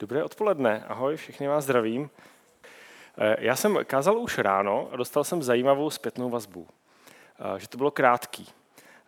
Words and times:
Dobré 0.00 0.24
odpoledne, 0.24 0.84
ahoj, 0.88 1.16
všechny 1.16 1.48
vás 1.48 1.64
zdravím. 1.64 2.10
Eh, 3.18 3.36
já 3.38 3.56
jsem 3.56 3.78
kázal 3.84 4.18
už 4.18 4.38
ráno 4.38 4.88
a 4.92 4.96
dostal 4.96 5.24
jsem 5.24 5.42
zajímavou 5.42 5.90
zpětnou 5.90 6.30
vazbu, 6.30 6.68
eh, 7.56 7.60
že 7.60 7.68
to 7.68 7.76
bylo 7.76 7.90
krátký. 7.90 8.48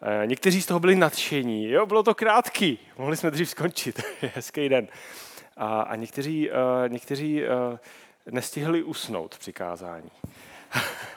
Eh, 0.03 0.27
někteří 0.27 0.63
z 0.63 0.67
toho 0.67 0.81
byli 0.81 0.97
nadšení, 0.97 1.71
jo, 1.71 1.87
bylo 1.87 2.03
to 2.03 2.15
krátký, 2.15 2.79
mohli 2.99 3.17
jsme 3.17 3.31
dřív 3.31 3.51
skončit, 3.51 4.03
hezký 4.35 4.69
den. 4.69 4.89
A, 5.57 5.83
a 5.83 5.97
někteří, 5.97 6.51
někteří 6.89 7.43
nestihli 8.31 8.83
usnout 8.83 9.39
při 9.39 9.53
kázání. 9.53 10.11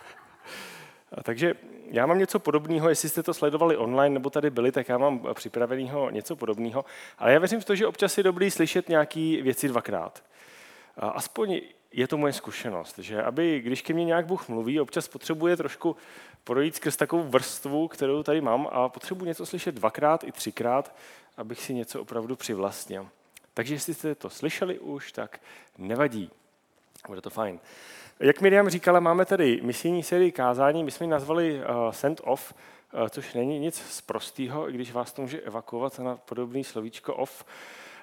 Takže 1.24 1.54
já 1.92 2.06
mám 2.06 2.20
něco 2.20 2.40
podobného, 2.40 2.90
jestli 2.90 3.10
jste 3.10 3.24
to 3.24 3.34
sledovali 3.34 3.78
online 3.78 4.14
nebo 4.14 4.30
tady 4.30 4.50
byli, 4.50 4.72
tak 4.72 4.90
já 4.90 4.98
mám 4.98 5.28
připraveného 5.34 6.10
něco 6.10 6.36
podobného. 6.36 6.86
Ale 7.18 7.34
já 7.34 7.40
věřím 7.40 7.62
v 7.62 7.66
to, 7.66 7.76
že 7.76 7.88
občas 7.88 8.18
je 8.18 8.24
dobrý 8.24 8.52
slyšet 8.52 8.90
nějaké 8.90 9.38
věci 9.42 9.68
dvakrát. 9.68 10.24
Aspoň 10.98 11.62
je 11.92 12.08
to 12.08 12.18
moje 12.18 12.34
zkušenost, 12.34 13.00
že 13.00 13.24
aby, 13.24 13.60
když 13.60 13.82
ke 13.82 13.94
mně 13.94 14.06
nějak 14.06 14.26
Bůh 14.26 14.50
mluví, 14.50 14.80
občas 14.80 15.08
potřebuje 15.08 15.58
trošku 15.58 15.96
projít 16.44 16.76
skrz 16.76 16.96
takovou 16.96 17.24
vrstvu, 17.24 17.88
kterou 17.88 18.24
tady 18.24 18.42
mám 18.42 18.68
a 18.72 18.90
potřebuji 18.90 19.26
něco 19.26 19.46
slyšet 19.46 19.76
dvakrát 19.76 20.24
i 20.24 20.32
třikrát, 20.32 20.96
abych 21.38 21.62
si 21.62 21.74
něco 21.74 22.02
opravdu 22.02 22.36
přivlastnil. 22.36 23.08
Takže 23.54 23.74
jestli 23.74 23.94
jste 23.94 24.16
to 24.16 24.30
slyšeli 24.30 24.80
už, 24.80 25.12
tak 25.12 25.42
nevadí. 25.78 26.32
Bude 27.08 27.22
to 27.22 27.30
fajn. 27.30 27.60
Jak 28.20 28.42
Miriam 28.42 28.70
říkala, 28.70 29.00
máme 29.00 29.26
tady 29.26 29.62
misijní 29.64 30.04
sérii 30.04 30.32
kázání, 30.32 30.84
my 30.84 30.92
jsme 30.92 31.06
ji 31.06 31.10
nazvali 31.10 31.60
uh, 31.60 31.92
Send 31.92 32.22
Off, 32.24 32.54
uh, 32.94 33.08
což 33.08 33.34
není 33.34 33.60
nic 33.60 33.76
z 33.76 34.02
prostého, 34.02 34.70
i 34.70 34.74
když 34.74 34.92
vás 34.92 35.14
to 35.14 35.22
může 35.22 35.42
evakuovat 35.42 36.00
na 36.00 36.16
podobný 36.16 36.64
slovíčko 36.64 37.16
off. 37.16 37.46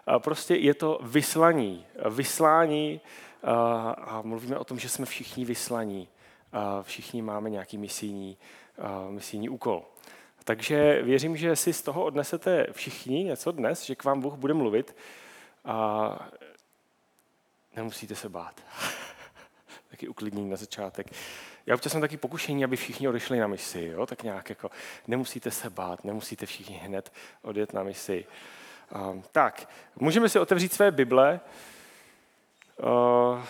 Uh, 0.08 0.18
prostě 0.18 0.54
je 0.54 0.74
to 0.74 0.98
vyslaní, 1.02 1.86
vyslání 2.10 3.00
uh, 3.42 3.50
a 3.96 4.22
mluvíme 4.24 4.58
o 4.58 4.64
tom, 4.64 4.78
že 4.78 4.88
jsme 4.88 5.06
všichni 5.06 5.44
vyslaní. 5.44 6.08
Uh, 6.54 6.82
všichni 6.82 7.22
máme 7.22 7.50
nějaký 7.50 7.78
misijní, 7.78 8.36
uh, 8.78 9.12
misijní 9.12 9.48
úkol. 9.48 9.82
Takže 10.44 11.02
věřím, 11.02 11.36
že 11.36 11.56
si 11.56 11.72
z 11.72 11.82
toho 11.82 12.04
odnesete 12.04 12.66
všichni 12.72 13.24
něco 13.24 13.52
dnes, 13.52 13.84
že 13.84 13.94
k 13.94 14.04
vám 14.04 14.20
Bůh 14.20 14.34
bude 14.34 14.54
mluvit 14.54 14.96
a 15.64 16.28
nemusíte 17.76 18.14
se 18.14 18.28
bát. 18.28 18.60
taky 19.92 20.08
uklidnění 20.08 20.50
na 20.50 20.56
začátek. 20.56 21.06
Já 21.66 21.74
občas 21.74 21.92
jsem 21.92 22.00
taky 22.00 22.16
pokušení, 22.16 22.64
aby 22.64 22.76
všichni 22.76 23.08
odešli 23.08 23.38
na 23.38 23.46
misi, 23.46 23.84
jo? 23.84 24.06
tak 24.06 24.22
nějak 24.22 24.48
jako 24.48 24.70
nemusíte 25.06 25.50
se 25.50 25.70
bát, 25.70 26.04
nemusíte 26.04 26.46
všichni 26.46 26.76
hned 26.76 27.12
odjet 27.42 27.72
na 27.72 27.82
misi. 27.82 28.26
Um, 29.10 29.24
tak, 29.32 29.68
můžeme 29.96 30.28
si 30.28 30.38
otevřít 30.38 30.72
své 30.72 30.90
Bible. 30.90 31.40
Uh, 32.76 33.44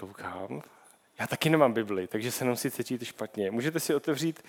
koukám. 0.00 0.62
Já 1.18 1.26
taky 1.26 1.50
nemám 1.50 1.72
Bibli, 1.72 2.06
takže 2.06 2.30
se 2.30 2.44
nemusíte 2.44 2.84
cítit 2.84 3.04
špatně. 3.04 3.50
Můžete 3.50 3.80
si 3.80 3.94
otevřít 3.94 4.42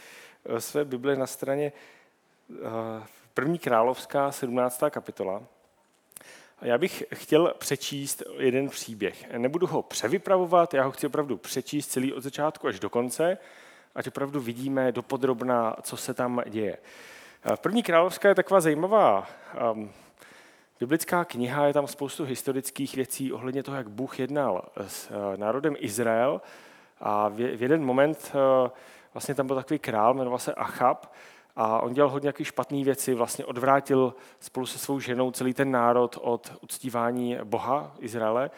uh, 0.44 0.58
své 0.58 0.86
Bible 0.86 1.16
na 1.16 1.28
straně 1.28 1.72
uh, 2.50 2.58
první 3.34 3.60
královská 3.60 4.32
17. 4.32 4.84
kapitola. 4.90 5.44
Já 6.64 6.78
bych 6.78 7.04
chtěl 7.14 7.54
přečíst 7.58 8.24
jeden 8.38 8.70
příběh. 8.70 9.32
Nebudu 9.38 9.68
ho 9.68 9.82
převypravovat, 9.82 10.74
já 10.74 10.84
ho 10.84 10.92
chci 10.92 11.08
opravdu 11.08 11.38
přečíst 11.38 11.88
celý 11.88 12.14
od 12.14 12.24
začátku 12.24 12.68
až 12.68 12.80
do 12.80 12.90
konce, 12.90 13.38
ať 13.96 14.08
opravdu 14.08 14.40
vidíme 14.40 14.92
dopodrobná, 14.92 15.76
co 15.82 15.98
se 15.98 16.14
tam 16.14 16.42
děje. 16.46 16.78
První 17.62 17.84
královská 17.84 18.30
je 18.30 18.36
taková 18.36 18.62
zajímavá 18.62 19.28
um, 19.74 19.92
biblická 20.80 21.26
kniha, 21.26 21.68
je 21.68 21.74
tam 21.74 21.88
spoustu 21.88 22.24
historických 22.24 22.96
věcí 22.96 23.34
ohledně 23.34 23.64
toho, 23.64 23.78
jak 23.78 23.90
Bůh 23.90 24.20
jednal 24.20 24.66
s 24.88 25.10
uh, 25.10 25.38
národem 25.38 25.76
Izrael. 25.80 26.42
A 27.00 27.30
v, 27.30 27.34
v 27.34 27.62
jeden 27.62 27.86
moment 27.86 28.32
uh, 28.36 28.70
vlastně 29.14 29.36
tam 29.36 29.48
byl 29.48 29.56
takový 29.56 29.80
král, 29.80 30.14
jmenoval 30.14 30.40
se 30.40 30.54
Achab, 30.54 31.14
a 31.56 31.80
on 31.80 31.94
dělal 31.94 32.10
hodně 32.10 32.26
nějaké 32.26 32.46
špatné 32.46 32.84
věci, 32.84 33.14
vlastně 33.14 33.46
odvrátil 33.46 34.14
spolu 34.40 34.66
se 34.66 34.78
svou 34.78 35.00
ženou 35.00 35.32
celý 35.32 35.54
ten 35.54 35.72
národ 35.72 36.18
od 36.22 36.54
uctívání 36.62 37.38
Boha 37.44 37.96
Izraele 38.00 38.50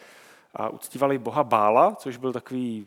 a 0.54 0.68
uctívali 0.68 1.18
Boha 1.18 1.44
Bála, 1.44 1.94
což 1.94 2.16
byl 2.16 2.32
takový 2.32 2.86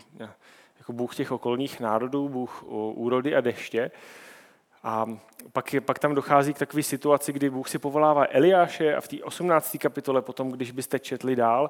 jako 0.79 0.93
bůh 0.93 1.15
těch 1.15 1.31
okolních 1.31 1.79
národů, 1.79 2.29
bůh 2.29 2.63
úrody 2.93 3.35
a 3.35 3.41
deště. 3.41 3.91
A 4.83 5.05
pak, 5.51 5.73
je, 5.73 5.81
pak 5.81 5.99
tam 5.99 6.15
dochází 6.15 6.53
k 6.53 6.59
takové 6.59 6.83
situaci, 6.83 7.33
kdy 7.33 7.49
Bůh 7.49 7.69
si 7.69 7.79
povolává 7.79 8.25
Eliáše 8.29 8.95
a 8.95 9.01
v 9.01 9.07
té 9.07 9.23
18. 9.23 9.77
kapitole 9.79 10.21
potom, 10.21 10.51
když 10.51 10.71
byste 10.71 10.99
četli 10.99 11.35
dál, 11.35 11.69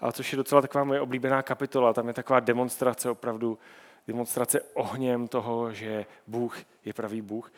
a 0.00 0.12
což 0.12 0.32
je 0.32 0.36
docela 0.36 0.60
taková 0.60 0.84
moje 0.84 1.00
oblíbená 1.00 1.42
kapitola, 1.42 1.92
tam 1.92 2.08
je 2.08 2.14
taková 2.14 2.40
demonstrace 2.40 3.10
opravdu 3.10 3.58
demonstrace 4.06 4.60
ohněm 4.60 5.28
toho, 5.28 5.72
že 5.72 6.06
Bůh 6.26 6.58
je 6.84 6.92
pravý 6.92 7.22
Bůh. 7.22 7.52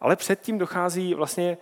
Ale 0.00 0.16
předtím 0.16 0.58
dochází 0.58 1.14
vlastně 1.14 1.58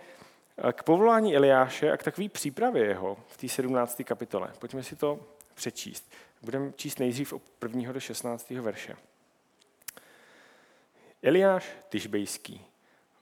eh, 0.57 0.73
k 0.73 0.83
povolání 0.83 1.35
Eliáše 1.35 1.91
a 1.91 1.97
k 1.97 2.03
takové 2.03 2.29
přípravě 2.29 2.85
jeho 2.85 3.17
v 3.27 3.37
té 3.37 3.47
17. 3.47 4.01
kapitole. 4.05 4.53
Pojďme 4.59 4.83
si 4.83 4.95
to 4.95 5.19
přečíst. 5.53 6.11
Budeme 6.41 6.71
číst 6.75 6.99
nejdřív 6.99 7.33
od 7.33 7.41
1. 7.61 7.91
do 7.91 7.99
16. 7.99 8.49
verše. 8.49 8.95
Eliáš 11.23 11.71
Tyžbejský, 11.89 12.65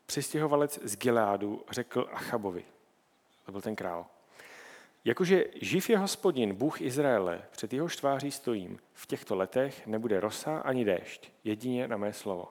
přistěhovalec 0.06 0.80
z 0.84 0.98
Gileádu, 0.98 1.66
řekl 1.72 2.10
Achabovi, 2.12 2.66
to 3.46 3.52
byl 3.52 3.62
ten 3.62 3.76
král, 3.76 4.06
Jakože 5.06 5.46
živ 5.62 5.90
je 5.90 5.98
hospodin, 5.98 6.56
Bůh 6.56 6.82
Izraele, 6.82 7.42
před 7.52 7.74
jeho 7.74 7.88
tváří 7.88 8.32
stojím, 8.32 8.80
v 8.94 9.08
těchto 9.08 9.36
letech 9.36 9.88
nebude 9.88 10.20
rosa 10.20 10.58
ani 10.58 10.86
déšť, 10.86 11.32
jedině 11.44 11.88
na 11.88 11.98
mé 11.98 12.14
slovo. 12.14 12.48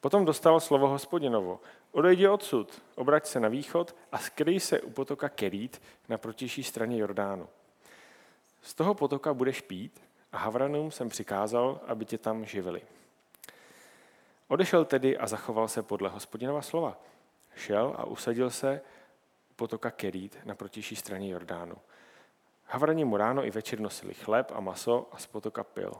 Potom 0.00 0.24
dostal 0.24 0.60
slovo 0.60 0.88
hospodinovo, 0.88 1.60
odejdi 1.92 2.28
odsud, 2.28 2.82
obrať 2.94 3.26
se 3.26 3.40
na 3.40 3.48
východ 3.48 3.96
a 4.12 4.18
skryj 4.18 4.60
se 4.60 4.80
u 4.80 4.90
potoka 4.90 5.28
Kerít 5.28 5.82
na 6.08 6.18
protější 6.18 6.62
straně 6.62 6.98
Jordánu. 6.98 7.48
Z 8.62 8.74
toho 8.74 8.94
potoka 8.94 9.34
budeš 9.34 9.60
pít 9.60 10.00
a 10.32 10.38
Havranům 10.38 10.90
jsem 10.90 11.08
přikázal, 11.08 11.80
aby 11.86 12.04
tě 12.04 12.18
tam 12.18 12.44
živili. 12.44 12.82
Odešel 14.48 14.84
tedy 14.84 15.18
a 15.18 15.26
zachoval 15.26 15.68
se 15.68 15.82
podle 15.82 16.08
hospodinova 16.08 16.62
slova. 16.62 16.98
Šel 17.56 17.94
a 17.98 18.04
usadil 18.04 18.50
se 18.50 18.80
potoka 19.62 19.90
Kerít 19.90 20.38
na 20.44 20.54
protější 20.54 20.96
straně 20.96 21.30
Jordánu. 21.30 21.74
Havrani 22.66 23.04
mu 23.04 23.16
ráno 23.16 23.46
i 23.46 23.50
večer 23.50 23.80
nosili 23.80 24.14
chléb 24.14 24.52
a 24.54 24.60
maso 24.60 25.08
a 25.12 25.18
z 25.18 25.26
potoka 25.26 25.64
pil. 25.64 25.92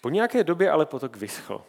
Po 0.00 0.08
nějaké 0.08 0.44
době 0.44 0.70
ale 0.70 0.86
potok 0.86 1.16
vyschl, 1.16 1.64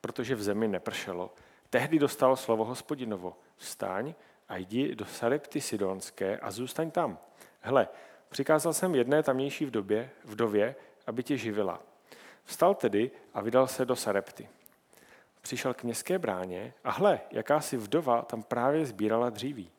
protože 0.00 0.34
v 0.34 0.42
zemi 0.42 0.68
nepršelo. 0.68 1.34
Tehdy 1.70 1.98
dostal 1.98 2.36
slovo 2.36 2.64
hospodinovo. 2.64 3.36
Vstaň 3.56 4.14
a 4.48 4.56
jdi 4.56 4.94
do 4.94 5.04
Sarepty 5.04 5.60
Sidonské 5.60 6.38
a 6.38 6.50
zůstaň 6.50 6.90
tam. 6.90 7.18
Hle, 7.60 7.88
přikázal 8.28 8.72
jsem 8.72 8.94
jedné 8.94 9.22
tamnější 9.22 9.64
vdobě, 9.64 10.10
vdově, 10.24 10.76
aby 11.06 11.22
tě 11.22 11.36
živila. 11.36 11.82
Vstal 12.44 12.74
tedy 12.74 13.10
a 13.34 13.40
vydal 13.40 13.66
se 13.66 13.84
do 13.84 13.96
Sarepty. 13.96 14.48
Přišel 15.40 15.74
k 15.74 15.84
městské 15.84 16.18
bráně 16.18 16.74
a 16.84 16.90
hle, 16.90 17.20
jakási 17.30 17.76
vdova 17.76 18.22
tam 18.22 18.42
právě 18.42 18.86
sbírala 18.86 19.30
dříví. 19.30 19.70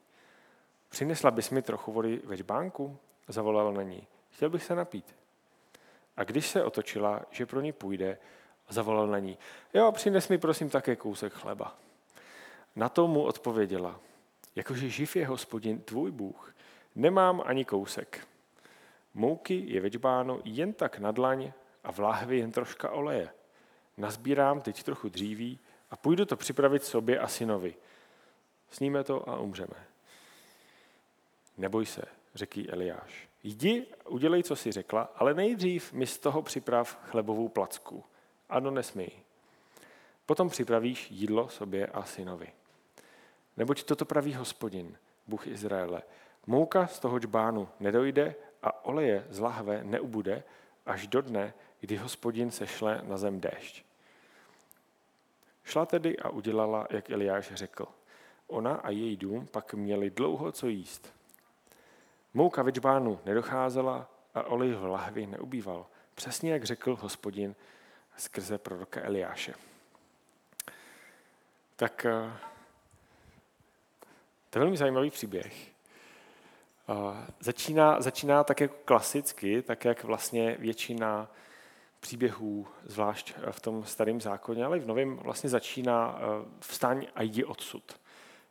Přinesla 0.95 1.31
bys 1.31 1.49
mi 1.49 1.61
trochu 1.61 1.91
vody 1.91 2.21
ve 2.23 2.37
žbánku? 2.37 2.97
Zavolal 3.27 3.73
na 3.73 3.83
ní. 3.83 4.07
Chtěl 4.31 4.49
bych 4.49 4.63
se 4.63 4.75
napít. 4.75 5.15
A 6.17 6.23
když 6.23 6.49
se 6.49 6.63
otočila, 6.63 7.21
že 7.31 7.45
pro 7.45 7.61
ní 7.61 7.71
půjde, 7.71 8.17
zavolal 8.69 9.07
na 9.07 9.19
ní. 9.19 9.37
Jo, 9.73 9.91
přines 9.91 10.29
mi 10.29 10.37
prosím 10.37 10.69
také 10.69 10.95
kousek 10.95 11.33
chleba. 11.33 11.75
Na 12.75 12.89
to 12.89 13.07
mu 13.07 13.23
odpověděla. 13.23 13.99
Jakože 14.55 14.89
živ 14.89 15.15
je 15.15 15.27
hospodin 15.27 15.79
tvůj 15.79 16.11
Bůh, 16.11 16.55
nemám 16.95 17.43
ani 17.45 17.65
kousek. 17.65 18.27
Mouky 19.13 19.63
je 19.67 19.81
ve 19.81 19.89
džbánu 19.89 20.41
jen 20.43 20.73
tak 20.73 20.99
na 20.99 21.11
dlaň 21.11 21.51
a 21.83 21.91
v 21.91 21.99
láhvi 21.99 22.37
jen 22.37 22.51
troška 22.51 22.89
oleje. 22.89 23.29
Nazbírám 23.97 24.61
teď 24.61 24.83
trochu 24.83 25.09
dříví 25.09 25.59
a 25.91 25.95
půjdu 25.95 26.25
to 26.25 26.35
připravit 26.35 26.83
sobě 26.83 27.19
a 27.19 27.27
synovi. 27.27 27.75
Sníme 28.69 29.03
to 29.03 29.29
a 29.29 29.39
umřeme. 29.39 29.94
Neboj 31.57 31.85
se, 31.85 32.01
řekl 32.35 32.61
Eliáš. 32.69 33.29
Jdi, 33.43 33.85
udělej, 34.09 34.43
co 34.43 34.55
si 34.55 34.71
řekla, 34.71 35.11
ale 35.15 35.33
nejdřív 35.33 35.93
mi 35.93 36.07
z 36.07 36.19
toho 36.19 36.41
připrav 36.41 36.99
chlebovou 37.03 37.49
placku. 37.49 38.03
Ano, 38.49 38.71
nesmí. 38.71 39.07
Potom 40.25 40.49
připravíš 40.49 41.11
jídlo 41.11 41.49
sobě 41.49 41.87
a 41.87 42.03
synovi. 42.03 42.47
Neboť 43.57 43.83
toto 43.83 44.05
praví 44.05 44.33
hospodin, 44.33 44.97
Bůh 45.27 45.47
Izraele. 45.47 46.01
Mouka 46.47 46.87
z 46.87 46.99
toho 46.99 47.19
džbánu 47.19 47.67
nedojde 47.79 48.35
a 48.63 48.85
oleje 48.85 49.27
z 49.29 49.39
lahve 49.39 49.83
neubude 49.83 50.43
až 50.85 51.07
do 51.07 51.21
dne, 51.21 51.53
kdy 51.79 51.97
hospodin 51.97 52.51
sešle 52.51 53.01
na 53.03 53.17
zem 53.17 53.39
déšť. 53.39 53.85
Šla 55.63 55.85
tedy 55.85 56.17
a 56.17 56.29
udělala, 56.29 56.87
jak 56.89 57.09
Eliáš 57.09 57.53
řekl. 57.53 57.85
Ona 58.47 58.73
a 58.73 58.89
její 58.89 59.17
dům 59.17 59.47
pak 59.47 59.73
měli 59.73 60.09
dlouho 60.09 60.51
co 60.51 60.67
jíst. 60.67 61.13
Mouka 62.35 62.63
v 62.63 62.71
nedocházela 63.25 64.09
a 64.33 64.43
olej 64.43 64.73
v 64.73 64.85
lahvi 64.85 65.27
neubýval. 65.27 65.85
Přesně 66.15 66.51
jak 66.51 66.63
řekl 66.63 66.95
hospodin 66.95 67.55
skrze 68.17 68.57
proroka 68.57 69.01
Eliáše. 69.03 69.53
Tak 71.75 72.05
eh, 72.05 72.31
to 74.49 74.59
je 74.59 74.59
velmi 74.59 74.77
zajímavý 74.77 75.09
příběh. 75.09 75.71
Eh, 76.89 77.27
začíná, 77.39 78.01
začíná 78.01 78.43
tak 78.43 78.61
jako 78.61 78.75
klasicky, 78.85 79.61
tak 79.61 79.85
jak 79.85 80.03
vlastně 80.03 80.55
většina 80.59 81.27
příběhů, 81.99 82.67
zvlášť 82.83 83.33
v 83.51 83.59
tom 83.59 83.85
starém 83.85 84.21
zákoně, 84.21 84.65
ale 84.65 84.77
i 84.77 84.79
v 84.79 84.87
novém 84.87 85.17
vlastně 85.17 85.49
začíná 85.49 86.19
eh, 86.19 86.45
vstaň 86.59 87.07
a 87.15 87.23
jdi 87.23 87.43
odsud. 87.43 87.99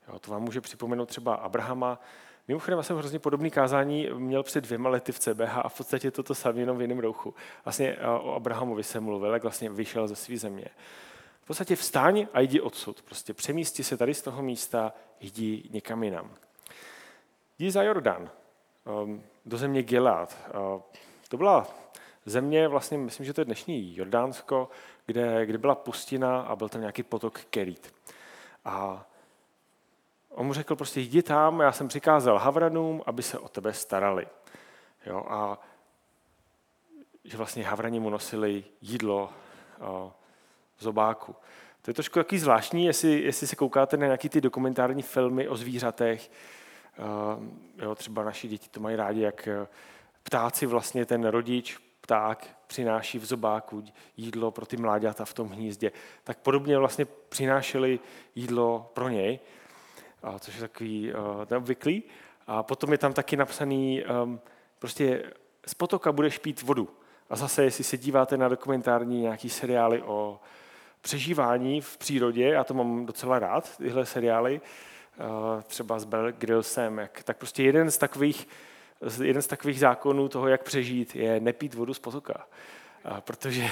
Jo, 0.09 0.19
to 0.19 0.31
vám 0.31 0.43
může 0.43 0.61
připomenout 0.61 1.07
třeba 1.07 1.35
Abrahama. 1.35 2.01
Mimochodem, 2.49 2.79
já 2.79 2.83
jsem 2.83 2.97
hrozně 2.97 3.19
podobný 3.19 3.51
kázání 3.51 4.09
měl 4.15 4.43
před 4.43 4.65
dvěma 4.65 4.89
lety 4.89 5.13
v 5.13 5.19
CBH 5.19 5.59
a 5.59 5.69
v 5.69 5.77
podstatě 5.77 6.11
toto 6.11 6.35
samé 6.35 6.61
jenom 6.61 6.79
v 6.79 6.81
jiném 6.81 6.99
rouchu. 6.99 7.35
Vlastně 7.65 7.97
eh, 7.99 8.07
o 8.07 8.35
Abrahamovi 8.35 8.83
jsem 8.83 9.05
mluvil, 9.05 9.33
jak 9.33 9.43
vlastně 9.43 9.71
vyšel 9.71 10.09
ze 10.09 10.17
své 10.17 10.37
země. 10.37 10.65
V 11.43 11.47
podstatě 11.47 11.77
vstáň 11.77 12.27
a 12.33 12.41
jdi 12.41 12.61
odsud. 12.61 13.03
Prostě 13.03 13.35
přemísti 13.35 13.85
se 13.85 13.97
tady 13.97 14.15
z 14.15 14.23
toho 14.23 14.43
místa, 14.43 14.93
jdi 15.21 15.63
někam 15.71 16.03
jinam. 16.03 16.31
Jdi 17.59 17.71
za 17.71 17.83
Jordán, 17.83 18.31
ehm, 19.03 19.23
do 19.47 19.57
země 19.57 19.83
Gilad. 19.83 20.37
Eh, 20.49 20.83
to 21.29 21.37
byla 21.37 21.67
země, 22.27 22.69
vlastně 22.69 22.99
myslím, 22.99 23.27
že 23.27 23.33
to 23.33 23.41
je 23.41 23.45
dnešní 23.45 23.97
Jordánsko, 23.97 24.69
kde, 25.07 25.47
kde 25.47 25.59
byla 25.59 25.75
pustina 25.75 26.41
a 26.41 26.57
byl 26.57 26.69
tam 26.69 26.81
nějaký 26.81 27.03
potok 27.03 27.41
Kerit. 27.41 27.95
A 28.65 29.07
on 30.35 30.47
mu 30.47 30.53
řekl 30.53 30.77
prostě, 30.77 31.01
jdi 31.01 31.23
tam, 31.23 31.61
já 31.61 31.73
jsem 31.73 31.89
přikázal 31.89 32.39
Havranům, 32.39 33.03
aby 33.07 33.23
se 33.23 33.39
o 33.39 33.49
tebe 33.49 33.73
starali. 33.73 34.27
Jo, 35.07 35.27
a 35.29 35.59
že 37.25 37.37
vlastně 37.37 37.65
Havrani 37.65 38.01
mu 38.01 38.11
nosili 38.11 38.65
jídlo 38.81 39.33
v 40.77 40.83
zobáku. 40.83 41.37
To 41.83 41.91
je 41.91 41.95
trošku 41.95 42.19
takový 42.19 42.39
zvláštní, 42.39 42.87
jestli, 42.87 43.23
jestli 43.23 43.47
se 43.47 43.57
koukáte 43.57 43.97
na 43.97 44.07
nějaký 44.07 44.29
ty 44.29 44.41
dokumentární 44.41 45.03
filmy 45.03 45.49
o 45.49 45.57
zvířatech. 45.57 46.31
Jo, 47.79 47.95
třeba 47.95 48.25
naši 48.25 48.49
děti 48.49 48.69
to 48.69 48.81
mají 48.81 48.97
rádi, 48.97 49.21
jak 49.21 49.49
ptáci 50.23 50.67
vlastně 50.67 51.07
ten 51.07 51.25
rodič 51.25 51.79
pták 52.01 52.57
přináší 52.67 53.19
v 53.19 53.25
zobáku 53.25 53.85
jídlo 54.17 54.51
pro 54.51 54.67
ty 54.67 54.77
mláďata 54.77 55.25
v 55.25 55.35
tom 55.35 55.49
hnízdě, 55.49 55.93
tak 56.25 56.39
podobně 56.39 56.79
vlastně 56.79 57.05
přinášeli 57.05 58.01
jídlo 58.35 58.91
pro 58.95 59.09
něj, 59.09 59.41
což 60.39 60.55
je 60.55 60.61
takový 60.61 61.13
neobvyklý. 61.51 62.03
A 62.47 62.63
potom 62.63 62.93
je 62.93 62.99
tam 62.99 63.13
taky 63.13 63.37
napsaný, 63.37 64.05
um, 64.23 64.41
prostě 64.79 65.33
z 65.67 65.75
potoka 65.75 66.13
budeš 66.13 66.39
pít 66.39 66.63
vodu. 66.63 66.89
A 67.31 67.37
zase, 67.37 67.65
jestli 67.65 67.85
se 67.85 67.99
díváte 67.99 68.37
na 68.37 68.49
dokumentární 68.49 69.21
nějaký 69.21 69.51
seriály 69.51 70.03
o 70.03 70.41
přežívání 71.01 71.81
v 71.81 71.97
přírodě, 71.97 72.49
já 72.49 72.65
to 72.65 72.75
mám 72.75 73.07
docela 73.07 73.39
rád, 73.39 73.77
tyhle 73.77 74.07
seriály, 74.07 74.61
uh, 74.61 75.63
třeba 75.63 75.99
s 75.99 76.05
Bear 76.05 76.33
Grillsem, 76.33 76.99
jak, 76.99 77.23
tak 77.23 77.37
prostě 77.37 77.63
jeden 77.63 77.91
z 77.91 77.99
takových 77.99 78.49
jeden 79.23 79.43
z 79.43 79.47
takových 79.47 79.81
zákonů 79.81 80.29
toho, 80.29 80.49
jak 80.49 80.63
přežít, 80.63 81.17
je 81.17 81.41
nepít 81.41 81.75
vodu 81.75 81.95
z 81.95 81.99
potoka. 81.99 82.47
Protože, 83.21 83.71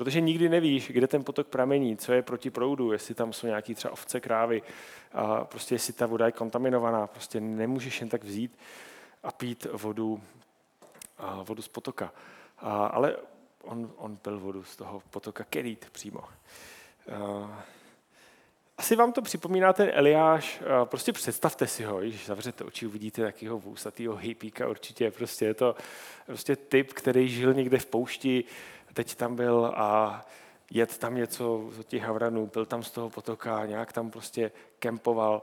protože 0.00 0.20
nikdy 0.20 0.48
nevíš, 0.48 0.90
kde 0.90 1.06
ten 1.06 1.24
potok 1.24 1.46
pramení, 1.46 1.96
co 1.96 2.12
je 2.12 2.22
proti 2.22 2.50
proudu, 2.50 2.92
jestli 2.92 3.14
tam 3.14 3.32
jsou 3.32 3.46
nějaký 3.46 3.74
třeba 3.74 3.92
ovce, 3.92 4.20
krávy, 4.20 4.62
a 5.12 5.44
prostě 5.44 5.74
jestli 5.74 5.92
ta 5.92 6.06
voda 6.06 6.26
je 6.26 6.32
kontaminovaná, 6.32 7.06
prostě 7.06 7.40
nemůžeš 7.40 8.00
jen 8.00 8.08
tak 8.08 8.24
vzít 8.24 8.58
a 9.22 9.32
pít 9.32 9.66
vodu, 9.72 10.20
a 11.18 11.42
vodu 11.42 11.62
z 11.62 11.68
potoka. 11.68 12.12
A, 12.58 12.86
ale 12.86 13.16
on, 13.62 13.92
on 13.96 14.16
pil 14.16 14.40
vodu 14.40 14.64
z 14.64 14.76
toho 14.76 15.02
potoka 15.10 15.44
Kerit 15.44 15.90
přímo. 15.92 16.20
A, 16.20 17.64
asi 18.78 18.96
vám 18.96 19.12
to 19.12 19.22
připomíná 19.22 19.72
ten 19.72 19.90
Eliáš, 19.92 20.62
prostě 20.84 21.12
představte 21.12 21.66
si 21.66 21.84
ho, 21.84 22.00
když 22.00 22.26
zavřete 22.26 22.64
oči, 22.64 22.86
uvidíte 22.86 23.22
takého 23.22 23.58
vůsatýho 23.58 24.16
hippíka 24.16 24.68
určitě, 24.68 25.10
prostě 25.10 25.44
je 25.44 25.54
to 25.54 25.74
prostě 26.26 26.56
typ, 26.56 26.92
který 26.92 27.28
žil 27.28 27.54
někde 27.54 27.78
v 27.78 27.86
poušti, 27.86 28.44
teď 28.94 29.14
tam 29.14 29.36
byl 29.36 29.72
a 29.76 30.20
jet 30.70 30.98
tam 30.98 31.14
něco 31.14 31.70
z 31.70 31.84
těch 31.84 32.02
havranů, 32.02 32.46
byl 32.46 32.66
tam 32.66 32.82
z 32.82 32.90
toho 32.90 33.10
potoka, 33.10 33.66
nějak 33.66 33.92
tam 33.92 34.10
prostě 34.10 34.52
kempoval 34.78 35.42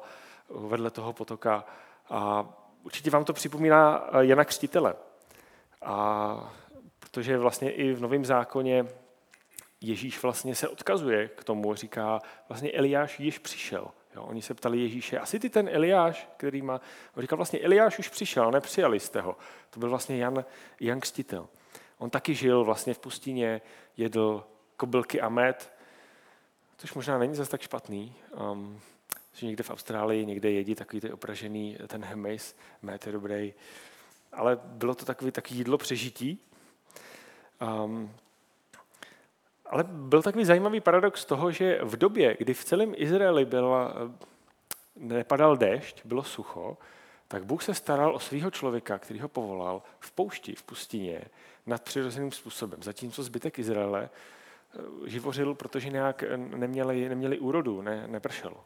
vedle 0.49 0.91
toho 0.91 1.13
potoka 1.13 1.65
a 2.09 2.49
určitě 2.83 3.09
vám 3.09 3.25
to 3.25 3.33
připomíná 3.33 4.09
Jana 4.19 4.45
Křtitele. 4.45 4.95
A 5.81 6.53
protože 6.99 7.37
vlastně 7.37 7.71
i 7.71 7.93
v 7.93 8.01
Novém 8.01 8.25
zákoně 8.25 8.85
Ježíš 9.81 10.21
vlastně 10.23 10.55
se 10.55 10.67
odkazuje 10.67 11.27
k 11.27 11.43
tomu, 11.43 11.75
říká, 11.75 12.21
vlastně 12.49 12.71
Eliáš 12.71 13.19
již 13.19 13.39
přišel. 13.39 13.87
Jo, 14.15 14.23
oni 14.23 14.41
se 14.41 14.53
ptali 14.53 14.79
Ježíše, 14.79 15.19
asi 15.19 15.39
ty 15.39 15.49
ten 15.49 15.69
Eliáš, 15.71 16.29
který 16.37 16.61
má, 16.61 16.81
on 17.15 17.21
říkal 17.21 17.37
vlastně 17.37 17.59
Eliáš 17.59 17.99
už 17.99 18.09
přišel, 18.09 18.51
nepřijali 18.51 18.99
jste 18.99 19.21
ho. 19.21 19.37
To 19.69 19.79
byl 19.79 19.89
vlastně 19.89 20.17
Jan, 20.17 20.45
Jan 20.79 20.99
Kstitel. 20.99 21.47
On 21.97 22.09
taky 22.09 22.35
žil 22.35 22.63
vlastně 22.63 22.93
v 22.93 22.99
pustině, 22.99 23.61
jedl 23.97 24.43
kobylky 24.77 25.21
a 25.21 25.29
med, 25.29 25.73
což 26.77 26.93
možná 26.93 27.17
není 27.17 27.35
zase 27.35 27.51
tak 27.51 27.61
špatný. 27.61 28.15
Um, 28.51 28.79
že 29.33 29.45
někde 29.45 29.63
v 29.63 29.69
Austrálii 29.69 30.25
někde 30.25 30.51
jedí 30.51 30.75
takový 30.75 31.01
ty 31.01 31.11
opražený, 31.11 31.77
ten 31.87 32.03
hemejs, 32.05 32.55
med 32.81 33.05
je 33.05 33.11
dobrý. 33.11 33.53
Ale 34.33 34.59
bylo 34.63 34.95
to 34.95 35.05
takový, 35.05 35.31
takový 35.31 35.57
jídlo 35.57 35.77
přežití. 35.77 36.39
Um, 37.61 38.11
ale 39.65 39.83
byl 39.83 40.21
takový 40.21 40.45
zajímavý 40.45 40.79
paradox 40.79 41.25
toho, 41.25 41.51
že 41.51 41.79
v 41.83 41.97
době, 41.97 42.37
kdy 42.39 42.53
v 42.53 42.65
celém 42.65 42.93
Izraeli 42.95 43.45
byla, 43.45 43.93
nepadal 44.95 45.57
déšť, 45.57 46.05
bylo 46.05 46.23
sucho, 46.23 46.77
tak 47.27 47.45
Bůh 47.45 47.63
se 47.63 47.73
staral 47.73 48.15
o 48.15 48.19
svého 48.19 48.51
člověka, 48.51 48.99
který 48.99 49.19
ho 49.19 49.27
povolal 49.27 49.83
v 49.99 50.11
poušti, 50.11 50.55
v 50.55 50.63
pustině, 50.63 51.21
nadpřirozeným 51.67 52.31
způsobem. 52.31 52.83
Zatímco 52.83 53.23
zbytek 53.23 53.59
Izraele 53.59 54.09
eh, 54.09 55.09
živořil, 55.09 55.55
protože 55.55 55.89
nějak 55.89 56.23
neměli, 56.35 57.09
neměli 57.09 57.39
úrodu, 57.39 57.81
ne, 57.81 58.07
nepršelo. 58.07 58.63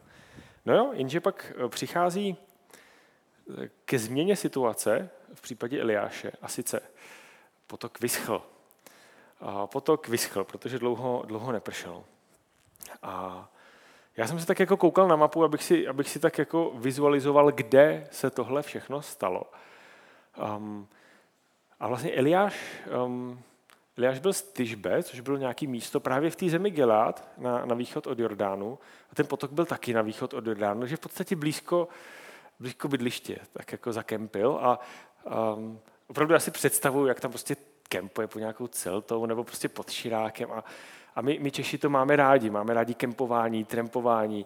No 0.65 0.75
jo, 0.75 0.89
jenže 0.93 1.19
pak 1.19 1.53
eh, 1.55 1.69
přichází 1.69 2.37
eh, 2.37 3.69
ke 3.85 3.99
změně 3.99 4.35
situace 4.35 5.09
v 5.33 5.41
případě 5.41 5.81
Eliáše 5.81 6.31
a 6.41 6.47
sice 6.47 6.81
potok 7.67 7.99
vyschl. 7.99 8.43
A 9.39 9.67
potok 9.67 10.07
vyschl, 10.07 10.43
protože 10.43 10.79
dlouho, 10.79 11.23
dlouho 11.27 11.51
nepršelo. 11.51 12.05
A 13.01 13.47
já 14.17 14.27
jsem 14.27 14.39
se 14.39 14.45
tak 14.45 14.59
jako 14.59 14.77
koukal 14.77 15.07
na 15.07 15.15
mapu, 15.15 15.43
abych 15.43 15.63
si, 15.63 15.87
abych 15.87 16.09
si 16.09 16.19
tak 16.19 16.37
jako 16.37 16.71
vizualizoval, 16.75 17.51
kde 17.51 18.07
se 18.11 18.29
tohle 18.29 18.61
všechno 18.61 19.01
stalo. 19.01 19.43
Um, 20.57 20.87
a 21.81 21.87
vlastně 21.87 22.11
Eliáš, 22.11 22.55
um, 23.05 23.39
Eliáš 23.97 24.19
byl 24.19 24.33
z 24.33 24.41
Tyžbe, 24.41 25.03
což 25.03 25.19
bylo 25.19 25.37
nějaké 25.37 25.67
místo 25.67 25.99
právě 25.99 26.29
v 26.29 26.35
té 26.35 26.49
zemi 26.49 26.71
Gelát, 26.71 27.27
na, 27.37 27.65
na 27.65 27.75
východ 27.75 28.07
od 28.07 28.19
Jordánu. 28.19 28.79
A 29.11 29.15
ten 29.15 29.27
potok 29.27 29.51
byl 29.51 29.65
taky 29.65 29.93
na 29.93 30.01
východ 30.01 30.33
od 30.33 30.47
Jordánu, 30.47 30.85
že 30.85 30.97
v 30.97 30.99
podstatě 30.99 31.35
blízko, 31.35 31.87
blízko 32.59 32.87
bydliště, 32.87 33.37
tak 33.53 33.71
jako 33.71 33.93
zakempil. 33.93 34.59
A 34.61 34.79
um, 35.55 35.79
opravdu 36.07 36.33
já 36.33 36.39
si 36.39 36.51
představuju, 36.51 37.07
jak 37.07 37.19
tam 37.19 37.31
prostě 37.31 37.55
kempuje 37.89 38.27
po 38.27 38.39
nějakou 38.39 38.67
celtou 38.67 39.25
nebo 39.25 39.43
prostě 39.43 39.69
pod 39.69 39.89
širákem. 39.89 40.51
A, 40.51 40.63
a 41.15 41.21
my, 41.21 41.39
my 41.41 41.51
Češi 41.51 41.77
to 41.77 41.89
máme 41.89 42.15
rádi. 42.15 42.49
Máme 42.49 42.73
rádi 42.73 42.93
kempování, 42.93 43.65
trempování. 43.65 44.45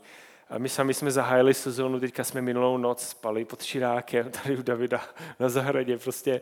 A 0.50 0.58
my 0.58 0.70
sami 0.70 0.94
jsme 0.94 1.12
zahájili 1.12 1.54
sezónu, 1.54 2.00
teďka 2.00 2.24
jsme 2.24 2.42
minulou 2.42 2.78
noc 2.78 3.08
spali 3.08 3.46
pod 3.46 3.64
širákem 3.64 4.32
tady 4.44 4.58
u 4.58 4.62
Davida 4.62 5.02
na 5.40 5.50
zahradě. 5.50 5.98
Prostě 5.98 6.42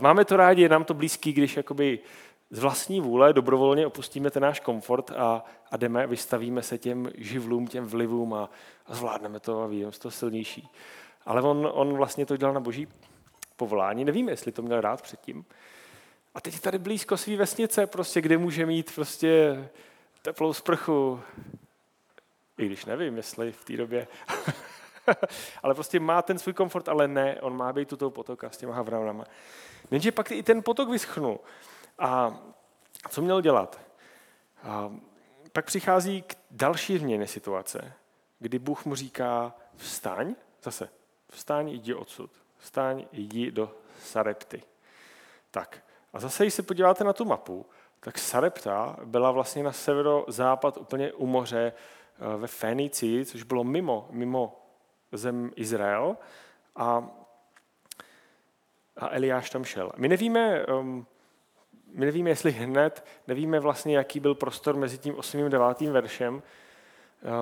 máme 0.00 0.24
to 0.24 0.36
rádi, 0.36 0.62
je 0.62 0.68
nám 0.68 0.84
to 0.84 0.94
blízký, 0.94 1.32
když 1.32 1.56
jakoby 1.56 1.98
z 2.50 2.58
vlastní 2.58 3.00
vůle 3.00 3.32
dobrovolně 3.32 3.86
opustíme 3.86 4.30
ten 4.30 4.42
náš 4.42 4.60
komfort 4.60 5.10
a, 5.10 5.44
a 5.70 5.76
jdeme, 5.76 6.06
vystavíme 6.06 6.62
se 6.62 6.78
těm 6.78 7.10
živlům, 7.14 7.66
těm 7.66 7.86
vlivům 7.86 8.34
a, 8.34 8.50
a 8.86 8.94
zvládneme 8.94 9.40
to 9.40 9.62
a 9.62 9.66
víme, 9.66 9.90
to 9.90 10.10
silnější. 10.10 10.68
Ale 11.26 11.42
on, 11.42 11.70
on 11.72 11.96
vlastně 11.96 12.26
to 12.26 12.36
dělal 12.36 12.54
na 12.54 12.60
boží 12.60 12.88
povolání. 13.56 14.04
Nevím, 14.04 14.28
jestli 14.28 14.52
to 14.52 14.62
měl 14.62 14.80
rád 14.80 15.02
předtím. 15.02 15.44
A 16.34 16.40
teď 16.40 16.60
tady 16.60 16.78
blízko 16.78 17.16
své 17.16 17.36
vesnice, 17.36 17.86
prostě, 17.86 18.20
kde 18.20 18.38
může 18.38 18.66
mít 18.66 18.94
prostě 18.94 19.64
teplou 20.22 20.52
sprchu. 20.52 21.20
I 22.58 22.66
když 22.66 22.84
nevím, 22.84 23.16
jestli 23.16 23.52
v 23.52 23.64
té 23.64 23.76
době. 23.76 24.06
ale 25.62 25.74
prostě 25.74 26.00
má 26.00 26.22
ten 26.22 26.38
svůj 26.38 26.54
komfort, 26.54 26.88
ale 26.88 27.08
ne, 27.08 27.40
on 27.40 27.56
má 27.56 27.72
být 27.72 27.88
tuto 27.88 28.10
potoka 28.10 28.50
s 28.50 28.56
těma 28.56 28.74
havranama. 28.74 29.24
Jenže 29.90 30.12
pak 30.12 30.30
i 30.30 30.42
ten 30.42 30.62
potok 30.62 30.88
vyschnul. 30.88 31.40
A 31.98 32.38
co 33.08 33.22
měl 33.22 33.40
dělat? 33.40 33.80
A 34.62 34.92
pak 35.52 35.64
přichází 35.64 36.22
k 36.22 36.34
další 36.50 36.98
změně 36.98 37.26
situace. 37.26 37.92
kdy 38.38 38.58
Bůh 38.58 38.84
mu 38.84 38.94
říká, 38.94 39.54
vstaň, 39.76 40.34
zase, 40.62 40.88
vstaň, 41.28 41.68
jdi 41.68 41.94
odsud, 41.94 42.30
vstaň, 42.56 43.04
jdi 43.12 43.50
do 43.50 43.74
Sarepty. 44.02 44.62
Tak, 45.50 45.82
a 46.12 46.20
zase, 46.20 46.44
když 46.44 46.54
se 46.54 46.62
podíváte 46.62 47.04
na 47.04 47.12
tu 47.12 47.24
mapu, 47.24 47.66
tak 48.00 48.18
Sarepta 48.18 48.96
byla 49.04 49.30
vlastně 49.30 49.62
na 49.62 49.72
severozápad 49.72 50.76
úplně 50.76 51.12
u 51.12 51.26
moře 51.26 51.72
eh, 51.72 52.36
ve 52.36 52.46
Fénicii, 52.46 53.24
což 53.24 53.42
bylo 53.42 53.64
mimo, 53.64 54.08
mimo 54.10 54.60
zem 55.12 55.50
Izrael. 55.56 56.16
A, 56.76 57.10
a 58.96 59.08
Eliáš 59.08 59.50
tam 59.50 59.64
šel. 59.64 59.92
My 59.96 60.08
nevíme, 60.08 60.66
um, 60.66 61.06
my 61.94 62.06
nevíme, 62.06 62.30
jestli 62.30 62.52
hned, 62.52 63.04
nevíme 63.26 63.60
vlastně, 63.60 63.96
jaký 63.96 64.20
byl 64.20 64.34
prostor 64.34 64.76
mezi 64.76 64.98
tím 64.98 65.14
8. 65.14 65.44
a 65.44 65.48
9. 65.48 65.80
veršem, 65.80 66.42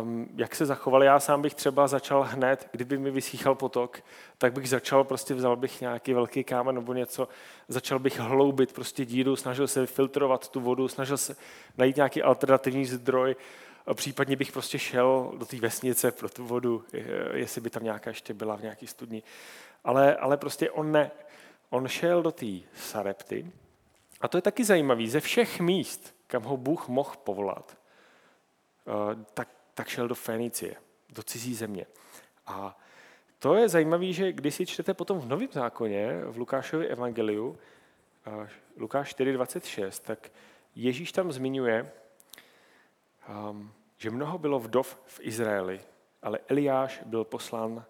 um, 0.02 0.28
jak 0.36 0.54
se 0.54 0.66
zachoval. 0.66 1.04
Já 1.04 1.20
sám 1.20 1.42
bych 1.42 1.54
třeba 1.54 1.88
začal 1.88 2.22
hned, 2.22 2.68
kdyby 2.72 2.98
mi 2.98 3.10
vyschýchal 3.10 3.54
potok, 3.54 4.00
tak 4.38 4.52
bych 4.52 4.68
začal, 4.68 5.04
prostě 5.04 5.34
vzal 5.34 5.56
bych 5.56 5.80
nějaký 5.80 6.14
velký 6.14 6.44
kámen 6.44 6.74
nebo 6.74 6.94
něco, 6.94 7.28
začal 7.68 7.98
bych 7.98 8.20
hloubit 8.20 8.72
prostě 8.72 9.04
díru, 9.04 9.36
snažil 9.36 9.68
se 9.68 9.86
filtrovat 9.86 10.48
tu 10.48 10.60
vodu, 10.60 10.88
snažil 10.88 11.16
se 11.16 11.36
najít 11.76 11.96
nějaký 11.96 12.22
alternativní 12.22 12.84
zdroj, 12.84 13.30
a 13.30 13.67
případně 13.94 14.36
bych 14.36 14.52
prostě 14.52 14.78
šel 14.78 15.32
do 15.36 15.46
té 15.46 15.56
vesnice 15.56 16.12
pro 16.12 16.28
tu 16.28 16.46
vodu, 16.46 16.84
jestli 17.32 17.60
by 17.60 17.70
tam 17.70 17.84
nějaká 17.84 18.10
ještě 18.10 18.34
byla 18.34 18.56
v 18.56 18.62
nějaký 18.62 18.86
studni. 18.86 19.22
Ale, 19.84 20.16
ale 20.16 20.36
prostě 20.36 20.70
on 20.70 20.92
ne. 20.92 21.10
On 21.70 21.88
šel 21.88 22.22
do 22.22 22.32
té 22.32 22.46
Sarepty, 22.74 23.52
a 24.20 24.28
to 24.28 24.38
je 24.38 24.42
taky 24.42 24.64
zajímavé, 24.64 25.06
ze 25.06 25.20
všech 25.20 25.60
míst, 25.60 26.14
kam 26.26 26.42
ho 26.42 26.56
Bůh 26.56 26.88
mohl 26.88 27.12
povolat, 27.24 27.78
eh, 28.86 29.24
tak, 29.34 29.48
tak 29.74 29.88
šel 29.88 30.08
do 30.08 30.14
Fénicie, 30.14 30.76
do 31.08 31.22
cizí 31.22 31.54
země. 31.54 31.86
A 32.46 32.78
to 33.38 33.54
je 33.54 33.68
zajímavé, 33.68 34.12
že 34.12 34.32
když 34.32 34.54
si 34.54 34.66
čtete 34.66 34.94
potom 34.94 35.18
v 35.18 35.28
Novém 35.28 35.48
zákoně, 35.52 36.20
v 36.24 36.36
Lukášově 36.36 36.88
evangeliu, 36.88 37.58
eh, 38.26 38.48
Lukáš 38.76 39.08
4.26, 39.08 40.02
tak 40.02 40.30
Ježíš 40.74 41.12
tam 41.12 41.32
zmiňuje, 41.32 41.92
že 43.96 44.10
mnoho 44.10 44.38
bylo 44.38 44.58
vdov 44.58 44.98
v 45.06 45.20
Izraeli, 45.22 45.80
ale 46.22 46.38
Eliáš 46.48 47.02
byl 47.06 47.24
poslán 47.24 47.84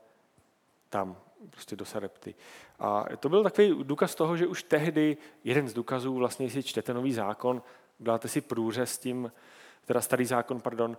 tam, 0.88 1.16
prostě 1.50 1.76
do 1.76 1.84
Sarepty. 1.84 2.34
A 2.78 3.04
to 3.20 3.28
byl 3.28 3.42
takový 3.42 3.84
důkaz 3.84 4.14
toho, 4.14 4.36
že 4.36 4.46
už 4.46 4.62
tehdy, 4.62 5.16
jeden 5.44 5.68
z 5.68 5.74
důkazů, 5.74 6.14
vlastně, 6.14 6.46
jestli 6.46 6.62
čtete 6.62 6.94
nový 6.94 7.12
zákon, 7.12 7.62
dáte 8.00 8.28
si 8.28 8.40
průřez 8.40 8.92
s 8.92 8.98
tím, 8.98 9.32
teda 9.84 10.00
starý 10.00 10.24
zákon, 10.24 10.60
pardon, 10.60 10.96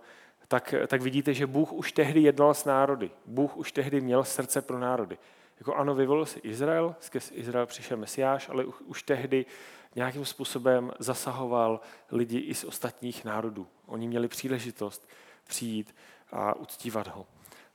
tak, 0.48 0.74
tak 0.86 1.02
vidíte, 1.02 1.34
že 1.34 1.46
Bůh 1.46 1.72
už 1.72 1.92
tehdy 1.92 2.20
jednal 2.20 2.54
s 2.54 2.64
národy. 2.64 3.10
Bůh 3.26 3.56
už 3.56 3.72
tehdy 3.72 4.00
měl 4.00 4.24
srdce 4.24 4.62
pro 4.62 4.78
národy. 4.78 5.18
Jako 5.58 5.74
ano, 5.74 5.94
vyvolil 5.94 6.26
si 6.26 6.38
Izrael, 6.38 6.94
skrz 7.00 7.30
Izrael 7.34 7.66
přišel 7.66 7.96
Mesiáš, 7.96 8.48
ale 8.48 8.64
už, 8.64 8.74
už 8.80 9.02
tehdy 9.02 9.46
nějakým 9.94 10.24
způsobem 10.24 10.92
zasahoval 10.98 11.80
lidi 12.10 12.38
i 12.38 12.54
z 12.54 12.64
ostatních 12.64 13.24
národů. 13.24 13.66
Oni 13.86 14.08
měli 14.08 14.28
příležitost 14.28 15.08
přijít 15.48 15.94
a 16.32 16.54
uctívat 16.54 17.06
ho. 17.08 17.26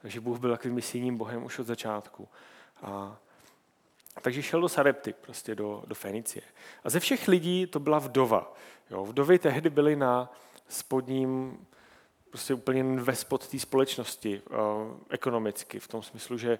Takže 0.01 0.19
Bůh 0.21 0.39
byl 0.39 0.51
takovým 0.51 0.75
misijním 0.75 1.17
bohem 1.17 1.43
už 1.43 1.59
od 1.59 1.67
začátku. 1.67 2.27
A, 2.81 3.17
takže 4.21 4.43
šel 4.43 4.61
do 4.61 4.69
Sarepty, 4.69 5.13
prostě 5.13 5.55
do, 5.55 5.83
do 5.87 5.95
Fenicie. 5.95 6.43
A 6.83 6.89
ze 6.89 6.99
všech 6.99 7.27
lidí 7.27 7.67
to 7.67 7.79
byla 7.79 7.99
vdova. 7.99 8.53
Jo, 8.89 9.05
vdovy 9.05 9.39
tehdy 9.39 9.69
byly 9.69 9.95
na 9.95 10.33
spodním, 10.67 11.65
prostě 12.29 12.53
úplně 12.53 12.83
ve 12.83 13.15
spod 13.15 13.47
té 13.47 13.59
společnosti 13.59 14.41
uh, 14.41 14.57
ekonomicky, 15.09 15.79
v 15.79 15.87
tom 15.87 16.03
smyslu, 16.03 16.37
že 16.37 16.59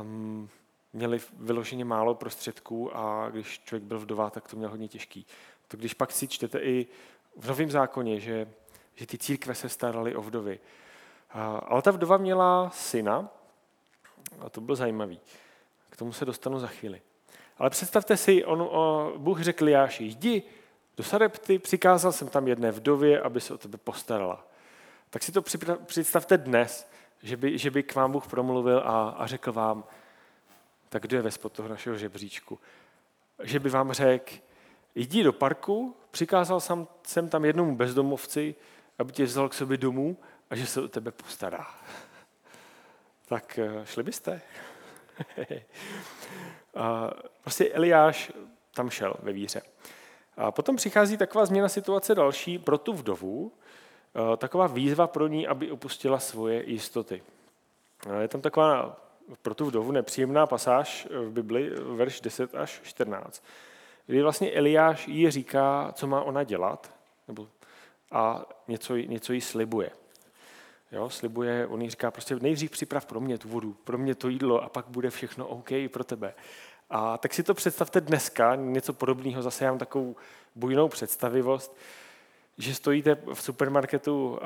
um, 0.00 0.48
měli 0.92 1.20
vyloženě 1.38 1.84
málo 1.84 2.14
prostředků 2.14 2.96
a 2.96 3.28
když 3.30 3.60
člověk 3.64 3.82
byl 3.82 3.98
vdova, 3.98 4.30
tak 4.30 4.48
to 4.48 4.56
měl 4.56 4.70
hodně 4.70 4.88
těžký. 4.88 5.26
To 5.68 5.76
když 5.76 5.94
pak 5.94 6.12
si 6.12 6.28
čtete 6.28 6.58
i 6.58 6.86
v 7.36 7.48
Novém 7.48 7.70
zákoně, 7.70 8.20
že, 8.20 8.48
že 8.94 9.06
ty 9.06 9.18
církve 9.18 9.54
se 9.54 9.68
staraly 9.68 10.16
o 10.16 10.22
vdovy. 10.22 10.60
Ale 11.60 11.82
ta 11.82 11.90
vdova 11.90 12.16
měla 12.16 12.70
syna, 12.70 13.28
a 14.40 14.48
to 14.48 14.60
bylo 14.60 14.76
zajímavé. 14.76 15.16
K 15.90 15.96
tomu 15.96 16.12
se 16.12 16.24
dostanu 16.24 16.58
za 16.58 16.66
chvíli. 16.66 17.02
Ale 17.58 17.70
představte 17.70 18.16
si, 18.16 18.44
on, 18.44 18.62
o, 18.62 19.12
Bůh 19.16 19.40
řekl 19.40 19.68
Jáši, 19.68 20.04
jdi 20.04 20.42
do 20.96 21.04
Sarepty, 21.04 21.58
přikázal 21.58 22.12
jsem 22.12 22.28
tam 22.28 22.48
jedné 22.48 22.70
vdově, 22.70 23.20
aby 23.20 23.40
se 23.40 23.54
o 23.54 23.58
tebe 23.58 23.78
postarala. 23.78 24.46
Tak 25.10 25.22
si 25.22 25.32
to 25.32 25.42
představte 25.84 26.38
dnes, 26.38 26.90
že 27.22 27.36
by, 27.36 27.58
že 27.58 27.70
by 27.70 27.82
k 27.82 27.94
vám 27.94 28.12
Bůh 28.12 28.26
promluvil 28.26 28.78
a, 28.78 29.08
a 29.08 29.26
řekl 29.26 29.52
vám, 29.52 29.84
tak 30.90 31.02
kdo 31.02 31.16
je 31.16 31.22
ve 31.22 31.30
toho 31.30 31.68
našeho 31.68 31.96
žebříčku? 31.96 32.58
Že 33.42 33.58
by 33.58 33.70
vám 33.70 33.92
řekl, 33.92 34.34
jdi 34.94 35.22
do 35.22 35.32
parku, 35.32 35.96
přikázal 36.10 36.60
jsem, 36.60 36.86
jsem 37.06 37.28
tam 37.28 37.44
jednomu 37.44 37.76
bezdomovci, 37.76 38.54
aby 38.98 39.12
tě 39.12 39.24
vzal 39.24 39.48
k 39.48 39.54
sobě 39.54 39.76
domů 39.76 40.16
a 40.50 40.56
že 40.56 40.66
se 40.66 40.82
o 40.82 40.88
tebe 40.88 41.10
postará. 41.10 41.66
Tak 43.28 43.58
eh, 43.58 43.86
šli 43.86 44.02
byste? 44.02 44.42
a 46.74 47.10
prostě 47.40 47.68
Eliáš 47.68 48.32
tam 48.74 48.90
šel 48.90 49.14
ve 49.22 49.32
víře. 49.32 49.62
A 50.36 50.50
potom 50.50 50.76
přichází 50.76 51.16
taková 51.16 51.46
změna 51.46 51.68
situace 51.68 52.14
další 52.14 52.58
pro 52.58 52.78
tu 52.78 52.92
vdovu, 52.92 53.52
eh, 53.52 54.36
taková 54.36 54.66
výzva 54.66 55.06
pro 55.06 55.26
ní, 55.26 55.46
aby 55.46 55.70
opustila 55.70 56.18
svoje 56.18 56.70
jistoty. 56.70 57.22
Je 58.20 58.28
tam 58.28 58.40
taková 58.40 59.00
pro 59.42 59.54
tu 59.54 59.64
vdovu 59.64 59.92
nepříjemná 59.92 60.46
pasáž 60.46 61.08
v 61.10 61.30
Bibli, 61.30 61.70
verš 61.70 62.20
10 62.20 62.54
až 62.54 62.80
14, 62.84 63.44
kdy 64.06 64.22
vlastně 64.22 64.52
Eliáš 64.52 65.08
jí 65.08 65.30
říká, 65.30 65.92
co 65.92 66.06
má 66.06 66.22
ona 66.22 66.44
dělat, 66.44 66.94
nebo 67.28 67.48
a 68.10 68.46
něco, 68.68 68.96
něco 68.96 69.32
jí 69.32 69.40
slibuje. 69.40 69.90
Jo, 70.92 71.10
slibuje, 71.10 71.66
on 71.66 71.82
jí 71.82 71.90
říká, 71.90 72.10
prostě 72.10 72.36
nejdřív 72.40 72.70
připrav 72.70 73.06
pro 73.06 73.20
mě 73.20 73.38
tu 73.38 73.48
vodu, 73.48 73.76
pro 73.84 73.98
mě 73.98 74.14
to 74.14 74.28
jídlo 74.28 74.62
a 74.62 74.68
pak 74.68 74.86
bude 74.88 75.10
všechno 75.10 75.46
OK 75.46 75.68
pro 75.92 76.04
tebe. 76.04 76.34
A 76.90 77.18
tak 77.18 77.34
si 77.34 77.42
to 77.42 77.54
představte 77.54 78.00
dneska, 78.00 78.54
něco 78.54 78.92
podobného, 78.92 79.42
zase 79.42 79.64
já 79.64 79.70
mám 79.70 79.78
takovou 79.78 80.16
bujnou 80.54 80.88
představivost, 80.88 81.76
že 82.58 82.74
stojíte 82.74 83.16
v 83.34 83.42
supermarketu 83.42 84.38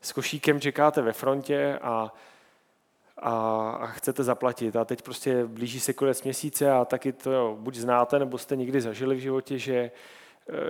s 0.00 0.12
košíkem, 0.12 0.60
čekáte 0.60 1.02
ve 1.02 1.12
frontě 1.12 1.78
a, 1.82 2.14
a, 3.20 3.70
a 3.80 3.86
chcete 3.86 4.24
zaplatit. 4.24 4.76
A 4.76 4.84
teď 4.84 5.02
prostě 5.02 5.44
blíží 5.46 5.80
se 5.80 5.92
konec 5.92 6.22
měsíce 6.22 6.72
a 6.72 6.84
taky 6.84 7.12
to 7.12 7.32
jo, 7.32 7.56
buď 7.60 7.74
znáte, 7.74 8.18
nebo 8.18 8.38
jste 8.38 8.56
někdy 8.56 8.80
zažili 8.80 9.16
v 9.16 9.18
životě, 9.18 9.58
že, 9.58 9.90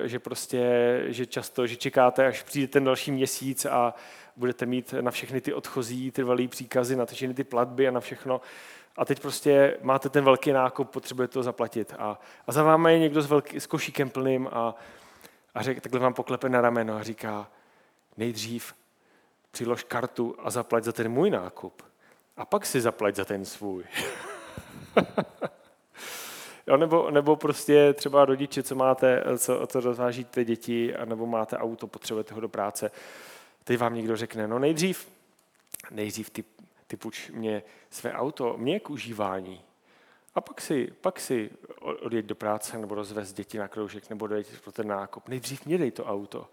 že 0.02 0.18
prostě, 0.18 0.62
že 1.06 1.26
často, 1.26 1.66
že 1.66 1.76
čekáte, 1.76 2.26
až 2.26 2.42
přijde 2.42 2.66
ten 2.68 2.84
další 2.84 3.12
měsíc 3.12 3.64
a 3.64 3.94
budete 4.36 4.66
mít 4.66 4.94
na 5.00 5.10
všechny 5.10 5.40
ty 5.40 5.54
odchozí 5.54 6.10
trvalý 6.10 6.48
příkazy, 6.48 6.96
na 6.96 7.06
všechny 7.06 7.34
ty 7.34 7.44
platby 7.44 7.88
a 7.88 7.90
na 7.90 8.00
všechno. 8.00 8.40
A 8.96 9.04
teď 9.04 9.20
prostě 9.20 9.78
máte 9.82 10.08
ten 10.08 10.24
velký 10.24 10.52
nákup, 10.52 10.90
potřebujete 10.90 11.32
to 11.32 11.42
zaplatit. 11.42 11.94
A, 11.98 12.20
a 12.46 12.52
za 12.52 12.62
vámi 12.62 12.92
je 12.92 12.98
někdo 12.98 13.22
s, 13.22 13.26
velký, 13.26 13.60
s 13.60 13.66
košíkem 13.66 14.10
plným 14.10 14.48
a, 14.52 14.74
a 15.54 15.62
řek, 15.62 15.80
takhle 15.80 16.00
vám 16.00 16.14
poklepe 16.14 16.48
na 16.48 16.60
rameno 16.60 16.96
a 16.96 17.02
říká, 17.02 17.50
nejdřív 18.16 18.74
přilož 19.50 19.84
kartu 19.84 20.36
a 20.38 20.50
zaplať 20.50 20.84
za 20.84 20.92
ten 20.92 21.08
můj 21.08 21.30
nákup. 21.30 21.89
A 22.40 22.44
pak 22.44 22.66
si 22.66 22.80
zaplať 22.80 23.14
za 23.14 23.24
ten 23.24 23.44
svůj. 23.44 23.84
jo, 26.66 26.76
nebo, 26.76 27.10
nebo 27.10 27.36
prostě 27.36 27.92
třeba 27.92 28.24
rodiče, 28.24 28.62
co 28.62 28.74
máte, 28.74 29.24
co, 29.38 29.66
co 29.66 29.80
rozvážíte 29.80 30.44
děti, 30.44 30.94
nebo 31.04 31.26
máte 31.26 31.58
auto, 31.58 31.86
potřebujete 31.86 32.34
ho 32.34 32.40
do 32.40 32.48
práce 32.48 32.90
teď 33.70 33.80
vám 33.80 33.94
někdo 33.94 34.16
řekne, 34.16 34.48
no 34.48 34.58
nejdřív, 34.58 35.08
nejdřív 35.90 36.30
ty, 36.30 36.44
ty 36.86 36.96
půjč 36.96 37.30
mě 37.30 37.62
své 37.90 38.12
auto, 38.12 38.56
mě 38.56 38.80
k 38.80 38.90
užívání. 38.90 39.60
A 40.34 40.40
pak 40.40 40.60
si, 40.60 40.92
pak 41.00 41.20
si 41.20 41.50
odjeď 41.80 42.26
do 42.26 42.34
práce 42.34 42.78
nebo 42.78 42.94
rozvez 42.94 43.32
děti 43.32 43.58
na 43.58 43.68
kroužek 43.68 44.10
nebo 44.10 44.26
dojď 44.26 44.60
pro 44.60 44.72
ten 44.72 44.88
nákup. 44.88 45.28
Nejdřív 45.28 45.66
mě 45.66 45.78
dej 45.78 45.90
to 45.90 46.04
auto. 46.04 46.48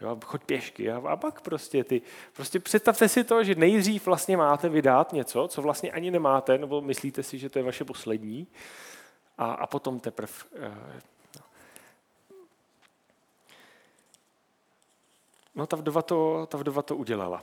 Jo, 0.00 0.18
choď 0.24 0.44
pěšky 0.44 0.90
a, 0.90 1.02
a 1.08 1.16
pak 1.16 1.40
prostě 1.40 1.84
ty, 1.84 2.02
prostě 2.32 2.60
představte 2.60 3.08
si 3.08 3.24
to, 3.24 3.44
že 3.44 3.54
nejdřív 3.54 4.06
vlastně 4.06 4.36
máte 4.36 4.68
vydat 4.68 5.12
něco, 5.12 5.48
co 5.48 5.62
vlastně 5.62 5.90
ani 5.90 6.10
nemáte, 6.10 6.58
nebo 6.58 6.80
myslíte 6.80 7.22
si, 7.22 7.38
že 7.38 7.48
to 7.48 7.58
je 7.58 7.62
vaše 7.62 7.84
poslední, 7.84 8.46
a, 9.38 9.52
a 9.52 9.66
potom 9.66 10.00
teprve 10.00 10.32
eh, 10.56 11.00
No 15.54 15.66
ta 15.66 15.76
vdova 15.76 16.02
to, 16.02 16.46
ta 16.50 16.58
vdova 16.58 16.82
to 16.82 16.96
udělala. 16.96 17.42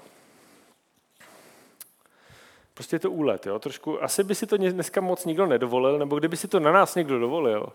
Prostě 2.73 2.95
je 2.95 2.99
to 2.99 3.11
úlet. 3.11 3.45
Jo? 3.45 3.59
Trošku, 3.59 4.03
asi 4.03 4.23
by 4.23 4.35
si 4.35 4.47
to 4.47 4.57
dneska 4.57 5.01
moc 5.01 5.25
nikdo 5.25 5.45
nedovolil, 5.45 5.99
nebo 5.99 6.19
kdyby 6.19 6.37
si 6.37 6.47
to 6.47 6.59
na 6.59 6.71
nás 6.71 6.95
někdo 6.95 7.19
dovolil, 7.19 7.73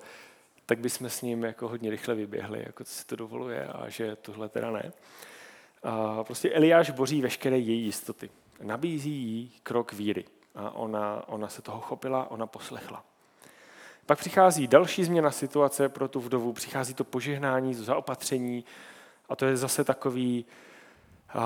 tak 0.66 0.78
bychom 0.78 1.11
s 1.11 1.23
ním 1.23 1.44
jako 1.44 1.68
hodně 1.68 1.90
rychle 1.90 2.14
vyběhli, 2.14 2.62
jako 2.66 2.85
co 2.85 2.92
si 2.92 3.06
to 3.06 3.16
dovoluje 3.16 3.66
a 3.66 3.88
že 3.88 4.16
tohle 4.16 4.49
teda 4.49 4.71
ne. 4.71 4.92
A 5.83 6.25
prostě 6.25 6.50
Eliáš 6.50 6.90
boří 6.90 7.21
veškeré 7.21 7.59
její 7.59 7.85
jistoty. 7.85 8.30
Nabízí 8.62 9.11
jí 9.11 9.52
krok 9.62 9.92
víry. 9.92 10.25
A 10.54 10.71
ona, 10.71 11.28
ona 11.28 11.49
se 11.49 11.62
toho 11.62 11.80
chopila, 11.80 12.30
ona 12.30 12.47
poslechla. 12.47 13.04
Pak 14.06 14.18
přichází 14.18 14.66
další 14.66 15.04
změna 15.04 15.30
situace 15.30 15.88
pro 15.88 16.09
tu 16.09 16.21
vdovu, 16.21 16.52
přichází 16.52 16.94
to 16.94 17.04
požehnání, 17.04 17.75
to 17.75 17.85
zaopatření 17.85 18.64
a 19.28 19.37
to 19.37 19.47
je 19.47 19.56
zase 19.56 19.85
takový, 19.85 20.44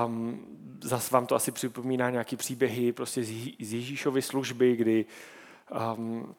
um, 0.07 0.47
zase 0.83 1.15
vám 1.15 1.27
to 1.27 1.35
asi 1.35 1.53
připomíná 1.53 2.11
nějaký 2.11 2.37
příběhy 2.37 2.93
prostě 2.93 3.25
z, 3.25 3.73
Ježíšovy 3.73 4.23
služby, 4.23 4.77
kdy, 4.77 5.05
um, 5.97 6.35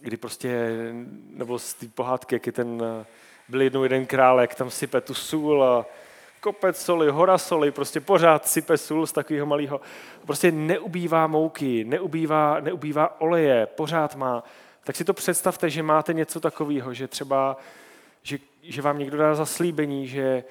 kdy 0.00 0.16
prostě, 0.16 0.70
nebo 1.30 1.58
z 1.58 1.74
té 1.74 1.86
pohádky, 1.88 2.34
jak 2.34 2.46
je 2.46 2.52
ten, 2.52 2.82
byl 3.48 3.62
jednou 3.62 3.82
jeden 3.82 4.06
králek, 4.06 4.54
tam 4.54 4.70
sype 4.70 5.00
tu 5.00 5.14
sůl 5.14 5.64
a 5.64 5.86
kopec 6.40 6.84
soli, 6.84 7.10
hora 7.10 7.38
soli, 7.38 7.70
prostě 7.70 8.00
pořád 8.00 8.48
sype 8.48 8.76
sůl 8.78 9.06
z 9.06 9.12
takového 9.12 9.46
malého. 9.46 9.80
Prostě 10.26 10.52
neubývá 10.52 11.26
mouky, 11.26 11.84
neubývá, 11.84 12.60
neubývá 12.60 13.20
oleje, 13.20 13.66
pořád 13.66 14.14
má. 14.14 14.44
Tak 14.84 14.96
si 14.96 15.04
to 15.04 15.14
představte, 15.14 15.70
že 15.70 15.82
máte 15.82 16.12
něco 16.12 16.40
takového, 16.40 16.94
že 16.94 17.08
třeba, 17.08 17.56
že, 18.22 18.38
že 18.62 18.82
vám 18.82 18.98
někdo 18.98 19.18
dá 19.18 19.34
zaslíbení, 19.34 20.08
že 20.08 20.44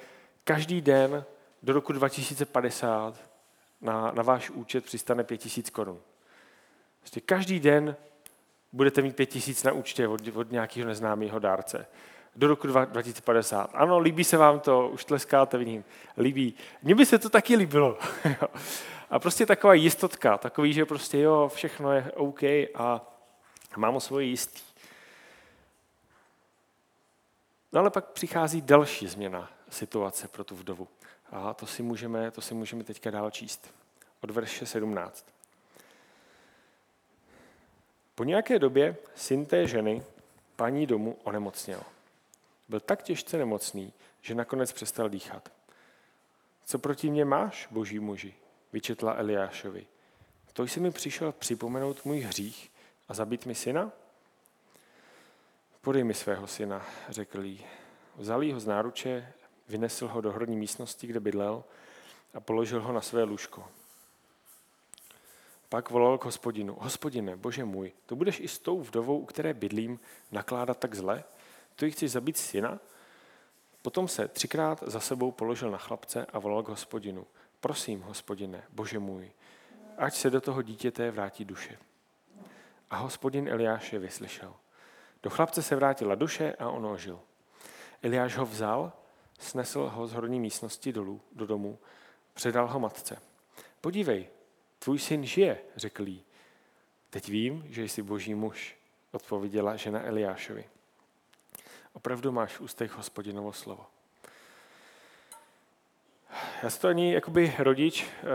každý 0.44 0.80
den 0.80 1.24
do 1.62 1.72
roku 1.72 1.92
2050 1.92 3.14
na, 3.80 4.12
na 4.12 4.22
váš 4.22 4.50
účet 4.50 4.84
přistane 4.84 5.24
5000 5.24 5.70
korun. 5.70 6.00
Prostě 7.00 7.20
každý 7.20 7.60
den 7.60 7.96
budete 8.72 9.02
mít 9.02 9.16
5000 9.16 9.62
na 9.62 9.72
účtě 9.72 10.08
od, 10.08 10.28
od 10.34 10.50
nějakého 10.50 10.88
neznámého 10.88 11.38
dárce 11.38 11.86
do 12.36 12.48
roku 12.48 12.66
2050. 12.66 13.70
Ano, 13.74 13.98
líbí 13.98 14.24
se 14.24 14.36
vám 14.36 14.60
to, 14.60 14.88
už 14.88 15.04
tleskáte 15.04 15.58
v 15.58 15.64
ním, 15.64 15.84
líbí. 16.18 16.54
Mně 16.82 16.94
by 16.94 17.06
se 17.06 17.18
to 17.18 17.30
taky 17.30 17.56
líbilo. 17.56 17.98
a 19.10 19.18
prostě 19.18 19.46
taková 19.46 19.74
jistotka, 19.74 20.38
takový, 20.38 20.72
že 20.72 20.86
prostě 20.86 21.18
jo, 21.18 21.50
všechno 21.54 21.92
je 21.92 22.12
OK 22.12 22.42
a 22.74 23.14
mám 23.76 23.96
o 23.96 24.00
svoje 24.00 24.26
jistý. 24.26 24.62
No 27.72 27.80
ale 27.80 27.90
pak 27.90 28.04
přichází 28.04 28.62
další 28.62 29.06
změna 29.06 29.50
situace 29.70 30.28
pro 30.28 30.44
tu 30.44 30.56
vdovu. 30.56 30.88
A 31.30 31.54
to 31.54 31.66
si 31.66 31.82
můžeme, 31.82 32.30
to 32.30 32.40
si 32.40 32.54
můžeme 32.54 32.84
teďka 32.84 33.10
dál 33.10 33.30
číst. 33.30 33.74
Od 34.20 34.30
verše 34.30 34.66
17. 34.66 35.26
Po 38.18 38.24
nějaké 38.24 38.58
době 38.58 38.96
syn 39.14 39.46
té 39.46 39.66
ženy, 39.66 40.02
paní 40.56 40.86
domu, 40.86 41.16
onemocněl. 41.24 41.82
Byl 42.68 42.80
tak 42.80 43.02
těžce 43.02 43.38
nemocný, 43.38 43.92
že 44.20 44.34
nakonec 44.34 44.72
přestal 44.72 45.08
dýchat. 45.08 45.52
Co 46.64 46.78
proti 46.78 47.10
mě 47.10 47.24
máš, 47.24 47.68
boží 47.70 47.98
muži? 47.98 48.34
vyčetla 48.72 49.14
Eliášovi. 49.14 49.86
To 50.52 50.62
jsi 50.62 50.80
mi 50.80 50.90
přišel 50.90 51.32
připomenout 51.32 52.04
můj 52.04 52.20
hřích 52.20 52.70
a 53.08 53.14
zabít 53.14 53.46
mi 53.46 53.54
syna? 53.54 53.92
Podej 55.80 56.04
mi 56.04 56.14
svého 56.14 56.46
syna, 56.46 56.86
řekl 57.08 57.44
jí. 57.44 57.66
Vzal 58.16 58.52
ho 58.52 58.60
z 58.60 58.66
náruče, 58.66 59.32
vynesl 59.68 60.08
ho 60.08 60.20
do 60.20 60.32
horní 60.32 60.56
místnosti, 60.56 61.06
kde 61.06 61.20
bydlel 61.20 61.64
a 62.34 62.40
položil 62.40 62.82
ho 62.82 62.92
na 62.92 63.00
své 63.00 63.22
lůžko. 63.22 63.68
Pak 65.68 65.90
volal 65.90 66.18
k 66.18 66.24
hospodinu. 66.24 66.76
Hospodine, 66.80 67.36
bože 67.36 67.64
můj, 67.64 67.92
to 68.06 68.16
budeš 68.16 68.40
i 68.40 68.48
s 68.48 68.58
tou 68.58 68.80
vdovou, 68.80 69.18
u 69.18 69.24
které 69.24 69.54
bydlím, 69.54 70.00
nakládat 70.30 70.78
tak 70.78 70.94
zle? 70.94 71.24
To 71.76 71.84
jí 71.84 71.90
chceš 71.90 72.10
zabít 72.10 72.36
syna? 72.36 72.78
Potom 73.82 74.08
se 74.08 74.28
třikrát 74.28 74.82
za 74.86 75.00
sebou 75.00 75.32
položil 75.32 75.70
na 75.70 75.78
chlapce 75.78 76.26
a 76.26 76.38
volal 76.38 76.62
k 76.62 76.68
hospodinu. 76.68 77.26
Prosím, 77.60 78.02
hospodine, 78.02 78.62
bože 78.70 78.98
můj, 78.98 79.30
ať 79.98 80.14
se 80.14 80.30
do 80.30 80.40
toho 80.40 80.62
dítěte 80.62 81.10
vrátí 81.10 81.44
duše. 81.44 81.78
A 82.90 82.96
hospodin 82.96 83.48
Eliáš 83.48 83.92
je 83.92 83.98
vyslyšel. 83.98 84.54
Do 85.22 85.30
chlapce 85.30 85.62
se 85.62 85.76
vrátila 85.76 86.14
duše 86.14 86.54
a 86.58 86.68
on 86.68 86.86
ožil. 86.86 87.20
Eliáš 88.02 88.36
ho 88.36 88.46
vzal, 88.46 88.92
snesl 89.38 89.90
ho 89.94 90.06
z 90.06 90.12
horní 90.12 90.40
místnosti 90.40 90.92
dolů, 90.92 91.20
do 91.32 91.46
domu, 91.46 91.78
předal 92.34 92.68
ho 92.68 92.80
matce. 92.80 93.22
Podívej, 93.80 94.28
tvůj 94.88 94.98
syn 94.98 95.24
žije, 95.24 95.58
řekl 95.76 96.08
jí. 96.08 96.24
Teď 97.10 97.28
vím, 97.28 97.64
že 97.68 97.84
jsi 97.84 98.02
boží 98.02 98.34
muž, 98.34 98.76
odpověděla 99.12 99.76
žena 99.76 100.06
Eliášovi. 100.06 100.64
Opravdu 101.92 102.32
máš 102.32 102.56
v 102.56 102.60
ústech 102.60 102.96
hospodinovo 102.96 103.52
slovo. 103.52 103.86
Já 106.62 106.70
si 106.70 106.80
to 106.80 106.88
ani 106.88 107.12
jakoby 107.12 107.54
rodič, 107.58 108.06
eh, 108.22 108.26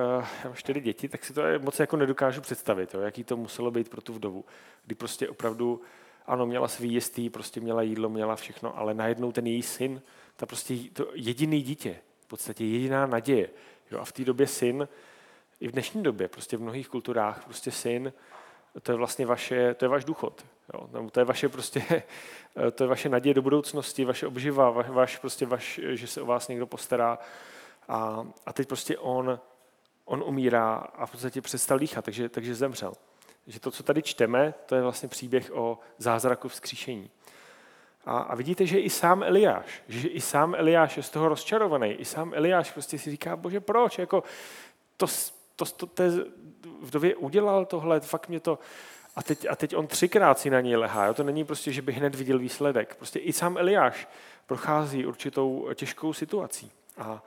já 0.43 0.43
mám 0.43 0.55
čtyři 0.55 0.81
děti, 0.81 1.09
tak 1.09 1.25
si 1.25 1.33
to 1.33 1.41
moc 1.59 1.79
jako 1.79 1.97
nedokážu 1.97 2.41
představit, 2.41 2.93
jo, 2.93 3.01
jaký 3.01 3.23
to 3.23 3.37
muselo 3.37 3.71
být 3.71 3.89
pro 3.89 4.01
tu 4.01 4.13
vdovu, 4.13 4.45
kdy 4.85 4.95
prostě 4.95 5.29
opravdu, 5.29 5.81
ano, 6.27 6.45
měla 6.45 6.67
svý 6.67 6.93
jistý, 6.93 7.29
prostě 7.29 7.61
měla 7.61 7.81
jídlo, 7.81 8.09
měla 8.09 8.35
všechno, 8.35 8.77
ale 8.77 8.93
najednou 8.93 9.31
ten 9.31 9.47
její 9.47 9.61
syn, 9.61 10.01
ta 10.35 10.45
prostě 10.45 10.75
to 10.93 11.07
jediný 11.13 11.61
dítě, 11.61 11.99
v 12.21 12.27
podstatě 12.27 12.65
jediná 12.65 13.05
naděje. 13.05 13.49
Jo, 13.91 13.99
a 13.99 14.05
v 14.05 14.11
té 14.11 14.25
době 14.25 14.47
syn, 14.47 14.87
i 15.59 15.67
v 15.67 15.71
dnešní 15.71 16.03
době, 16.03 16.27
prostě 16.27 16.57
v 16.57 16.61
mnohých 16.61 16.89
kulturách, 16.89 17.45
prostě 17.45 17.71
syn, 17.71 18.13
to 18.81 18.91
je 18.91 18.95
vlastně 18.95 19.25
vaše, 19.25 19.73
to 19.73 19.85
je 19.85 19.89
váš 19.89 20.05
důchod. 20.05 20.45
Jo, 20.73 21.09
to 21.11 21.19
je 21.19 21.23
vaše 21.23 21.49
prostě, 21.49 22.03
to 22.71 22.83
je 22.83 22.87
vaše 22.87 23.09
naděje 23.09 23.33
do 23.33 23.41
budoucnosti, 23.41 24.05
vaše 24.05 24.27
obživa, 24.27 24.69
vaš, 24.69 25.17
prostě 25.17 25.45
vaš, 25.45 25.79
že 25.83 26.07
se 26.07 26.21
o 26.21 26.25
vás 26.25 26.47
někdo 26.47 26.67
postará. 26.67 27.19
A, 27.87 28.27
a 28.45 28.53
teď 28.53 28.67
prostě 28.67 28.97
on, 28.97 29.39
on 30.05 30.23
umírá 30.27 30.75
a 30.75 31.05
v 31.05 31.11
podstatě 31.11 31.41
přestal 31.41 31.79
dýchat, 31.79 32.05
takže, 32.05 32.29
takže 32.29 32.55
zemřel. 32.55 32.93
Že 33.47 33.59
to, 33.59 33.71
co 33.71 33.83
tady 33.83 34.01
čteme, 34.01 34.53
to 34.65 34.75
je 34.75 34.81
vlastně 34.81 35.09
příběh 35.09 35.51
o 35.53 35.79
zázraku 35.97 36.47
vzkříšení. 36.47 37.09
A, 38.05 38.17
a 38.19 38.35
vidíte, 38.35 38.65
že 38.65 38.79
i 38.79 38.89
sám 38.89 39.23
Eliáš, 39.23 39.83
že 39.87 40.07
i 40.07 40.21
sám 40.21 40.55
Eliáš 40.55 40.97
je 40.97 41.03
z 41.03 41.09
toho 41.09 41.29
rozčarovaný. 41.29 41.91
I 41.91 42.05
sám 42.05 42.33
Eliáš 42.35 42.71
prostě 42.71 42.99
si 42.99 43.11
říká, 43.11 43.35
bože, 43.35 43.59
proč? 43.59 43.97
Jako, 43.97 44.23
to, 44.97 45.07
to, 45.55 45.65
to, 45.65 45.87
to 45.87 46.03
vdově 46.81 47.15
udělal 47.15 47.65
tohle, 47.65 47.99
fakt 47.99 48.29
mě 48.29 48.39
to... 48.39 48.59
A 49.15 49.23
teď, 49.23 49.45
a 49.49 49.55
teď 49.55 49.75
on 49.75 49.87
třikrát 49.87 50.39
si 50.39 50.49
na 50.49 50.61
něj 50.61 50.75
lehá. 50.75 51.05
Jo? 51.05 51.13
To 51.13 51.23
není 51.23 51.45
prostě, 51.45 51.71
že 51.71 51.81
by 51.81 51.93
hned 51.93 52.15
viděl 52.15 52.39
výsledek. 52.39 52.95
Prostě 52.95 53.19
i 53.19 53.33
sám 53.33 53.57
Eliáš 53.57 54.07
prochází 54.45 55.05
určitou 55.05 55.69
těžkou 55.75 56.13
situací. 56.13 56.71
A, 56.97 57.23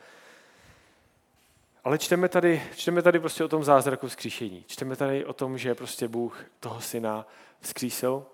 ale 1.85 1.99
čteme 1.99 2.29
tady, 2.29 2.62
čteme 2.77 3.03
tady 3.03 3.21
prostě 3.21 3.45
o 3.45 3.49
tom 3.49 3.65
zázraku 3.65 4.09
vzkříšení. 4.09 4.65
Čteme 4.67 4.97
tady 4.97 5.25
o 5.25 5.33
tom, 5.33 5.59
že 5.59 5.75
prostě 5.75 6.09
Bůh 6.09 6.45
toho 6.61 6.81
syna 6.81 7.27
vzkřísil. 7.61 8.27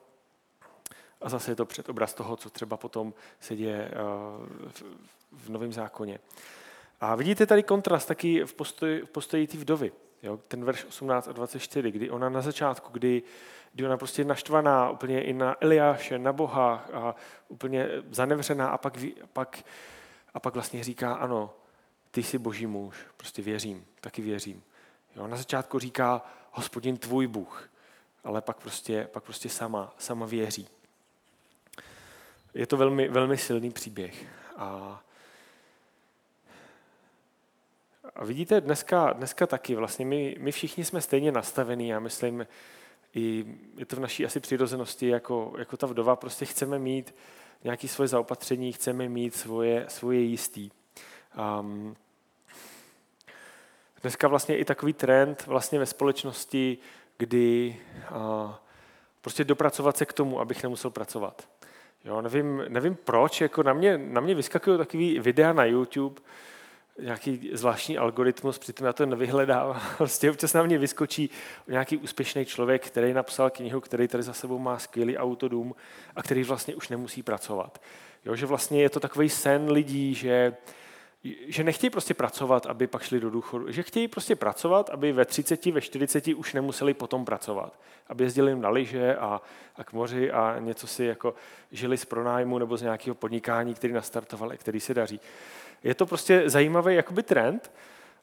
A 1.21 1.29
zase 1.29 1.51
je 1.51 1.57
to 1.57 1.67
předobraz 1.67 2.15
toho, 2.15 2.37
co 2.37 2.51
třeba 2.51 2.77
potom 2.77 3.15
se 3.41 3.57
děje 3.57 3.91
eh, 3.93 3.95
v 5.33 5.49
Novém 5.49 5.73
zákoně. 5.73 6.19
A 7.03 7.15
vidíte 7.15 7.47
tady 7.47 7.63
kontrast 7.63 8.09
taky 8.09 8.45
v 8.45 8.55
postoji, 8.55 9.03
v 9.03 9.11
postoji 9.11 9.47
té 9.47 9.59
vdovy. 9.59 9.93
Jo, 10.23 10.37
ten 10.49 10.65
verš 10.65 10.85
18 10.85 11.29
a 11.29 11.33
24, 11.33 11.91
kdy 11.91 12.11
ona 12.11 12.29
na 12.29 12.41
začátku, 12.41 12.93
kdy, 12.93 13.23
kdy 13.73 13.87
ona 13.87 13.97
prostě 13.97 14.25
naštvaná 14.25 14.91
úplně 14.91 15.23
i 15.23 15.33
na 15.33 15.57
Eliáše, 15.61 16.19
na 16.19 16.33
Boha 16.33 16.85
a 16.93 17.15
úplně 17.49 17.89
zanevřená 18.11 18.69
a 18.69 18.79
pak, 18.79 18.99
pak, 19.33 19.65
a 20.35 20.41
pak 20.41 20.55
vlastně 20.55 20.85
říká, 20.85 21.15
ano, 21.15 21.55
ty 22.11 22.23
jsi 22.23 22.39
boží 22.39 22.67
muž, 22.67 22.97
prostě 23.17 23.43
věřím, 23.43 23.85
taky 24.01 24.23
věřím. 24.23 24.63
Jo, 25.17 25.27
na 25.27 25.37
začátku 25.37 25.79
říká, 25.79 26.23
hospodin 26.51 26.97
tvůj 26.97 27.27
Bůh, 27.27 27.69
ale 28.25 28.41
pak 28.41 28.57
prostě, 28.57 29.09
pak 29.13 29.25
prostě 29.25 29.49
sama, 29.49 29.95
sama 29.99 30.27
věří. 30.27 30.69
Je 32.55 32.67
to 32.67 32.77
velmi, 32.77 33.09
velmi 33.09 33.37
silný 33.37 33.71
příběh. 33.71 34.27
A 34.57 35.01
A 38.17 38.25
vidíte, 38.25 38.61
dneska, 38.61 39.13
dneska 39.13 39.47
taky 39.47 39.75
vlastně 39.75 40.07
my, 40.07 40.37
my 40.39 40.53
všichni 40.53 40.85
jsme 40.85 41.01
stejně 41.01 41.33
nastavení, 41.33 41.89
já 41.89 42.01
myslím, 42.01 42.47
i 43.15 43.45
je 43.77 43.87
to 43.87 43.97
v 43.97 44.01
naší 44.01 44.27
asi 44.27 44.41
přirozenosti, 44.41 45.09
jako, 45.09 45.55
jako 45.59 45.77
ta 45.77 45.87
vdova, 45.87 46.17
prostě 46.17 46.45
chceme 46.45 46.79
mít 46.79 47.15
nějaké 47.65 47.89
svoje 47.89 48.09
zaopatření, 48.09 48.73
chceme 48.73 49.09
mít 49.09 49.35
svoje, 49.35 49.85
svoje 49.89 50.21
jistý. 50.21 50.71
Um, 51.61 51.97
dneska 54.03 54.29
vlastně 54.29 54.59
i 54.59 54.65
takový 54.65 54.93
trend 54.93 55.47
vlastně 55.47 55.79
ve 55.79 55.87
společnosti, 55.87 56.79
kdy 57.19 57.77
uh, 58.11 58.51
prostě 59.21 59.45
dopracovat 59.45 59.97
se 59.97 60.07
k 60.07 60.13
tomu, 60.13 60.41
abych 60.41 60.63
nemusel 60.63 60.91
pracovat. 60.91 61.49
Jo, 62.05 62.23
nevím, 62.23 62.65
nevím 62.69 62.97
proč, 63.05 63.41
jako 63.41 63.63
na 63.63 63.73
mě, 63.73 63.99
na 63.99 64.21
mě 64.21 64.35
vyskakují 64.35 64.79
takový 64.79 65.19
videa 65.19 65.53
na 65.53 65.65
YouTube, 65.65 66.21
nějaký 66.99 67.51
zvláštní 67.53 67.99
algoritmus, 67.99 68.59
přitom 68.59 68.87
já 68.87 68.93
to 68.93 69.07
nevyhledávám. 69.07 69.81
Prostě 69.97 70.31
občas 70.31 70.53
na 70.53 70.63
mě 70.63 70.79
vyskočí 70.79 71.31
nějaký 71.69 71.97
úspěšný 71.97 72.45
člověk, 72.45 72.87
který 72.87 73.13
napsal 73.13 73.51
knihu, 73.51 73.81
který 73.81 74.09
tady 74.09 74.23
za 74.23 74.33
sebou 74.33 74.59
má 74.59 74.79
skvělý 74.79 75.19
autodům 75.19 75.75
a 76.17 76.23
který 76.23 76.45
vlastně 76.45 76.75
už 76.75 76.89
nemusí 76.89 77.23
pracovat. 77.23 77.83
Jo, 78.25 78.37
že 78.37 78.47
vlastně 78.47 78.83
je 78.83 78.91
to 78.91 79.01
takový 79.01 79.29
sen 79.29 79.71
lidí, 79.71 80.15
že, 80.15 80.57
že 81.47 81.65
nechtějí 81.65 81.91
prostě 81.91 82.15
pracovat, 82.15 82.67
aby 82.67 82.87
pak 82.87 83.03
šli 83.03 83.21
do 83.21 83.31
důchodu, 83.31 83.73
že 83.73 83.83
chtějí 83.83 84.09
prostě 84.09 84.37
pracovat, 84.37 84.91
aby 84.91 85.13
ve 85.13 85.25
30, 85.25 85.67
ve 85.67 85.81
40 85.81 86.29
už 86.29 86.55
nemuseli 86.55 86.95
potom 86.95 87.25
pracovat. 87.25 87.81
Aby 88.07 88.25
jezdili 88.25 88.57
na 88.57 88.69
lyže 88.69 89.17
a, 89.17 89.41
a 89.77 89.85
k 89.85 89.93
moři 89.93 90.33
a 90.33 90.59
něco 90.59 90.87
si 90.87 91.05
jako 91.05 91.35
žili 91.73 91.97
z 91.97 92.05
pronájmu 92.05 92.59
nebo 92.59 92.77
z 92.77 92.83
nějakého 92.83 93.15
podnikání, 93.15 93.75
který 93.75 93.93
nastartovali, 93.93 94.59
který 94.59 94.81
se 94.81 94.95
daří. 94.95 95.21
Je 95.85 95.95
to 95.95 96.07
prostě 96.07 96.43
zajímavý 96.47 96.95
jakoby 96.95 97.23
trend 97.23 97.73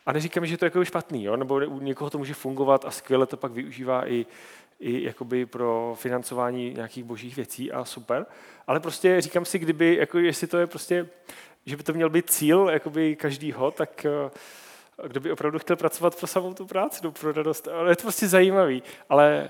a 0.06 0.14
neříkám, 0.14 0.46
že 0.46 0.58
to 0.58 0.66
je 0.66 0.68
jako 0.68 0.86
špatný, 0.86 1.24
jo? 1.24 1.38
nebo 1.38 1.56
u 1.56 1.80
někoho 1.80 2.10
to 2.10 2.18
může 2.18 2.34
fungovat 2.34 2.86
a 2.86 2.92
skvěle 2.92 3.26
to 3.26 3.38
pak 3.38 3.52
využívá 3.52 4.10
i, 4.10 4.26
i 4.80 5.04
jakoby 5.04 5.46
pro 5.46 5.96
financování 6.00 6.74
nějakých 6.74 7.04
božích 7.04 7.36
věcí 7.36 7.72
a 7.72 7.86
super. 7.86 8.26
Ale 8.68 8.80
prostě 8.80 9.22
říkám 9.22 9.46
si, 9.46 9.60
kdyby, 9.60 9.96
jako 9.96 10.20
jestli 10.20 10.48
to 10.48 10.58
je 10.58 10.68
prostě 10.68 11.08
že 11.66 11.78
by 11.78 11.84
to 11.84 11.94
měl 11.94 12.10
být 12.10 12.30
cíl 12.30 12.70
jakoby 12.70 13.16
každýho, 13.16 13.72
tak 13.72 14.06
eh, 14.06 15.08
kdo 15.08 15.20
by 15.20 15.32
opravdu 15.32 15.60
chtěl 15.60 15.76
pracovat 15.76 16.16
pro 16.16 16.28
samou 16.28 16.54
tu 16.54 16.66
práci, 16.66 17.00
no, 17.04 17.12
pro 17.12 17.32
radost. 17.32 17.68
Ale 17.68 17.92
je 17.92 17.96
to 17.96 18.02
prostě 18.02 18.28
zajímavý. 18.28 18.84
Ale 19.10 19.50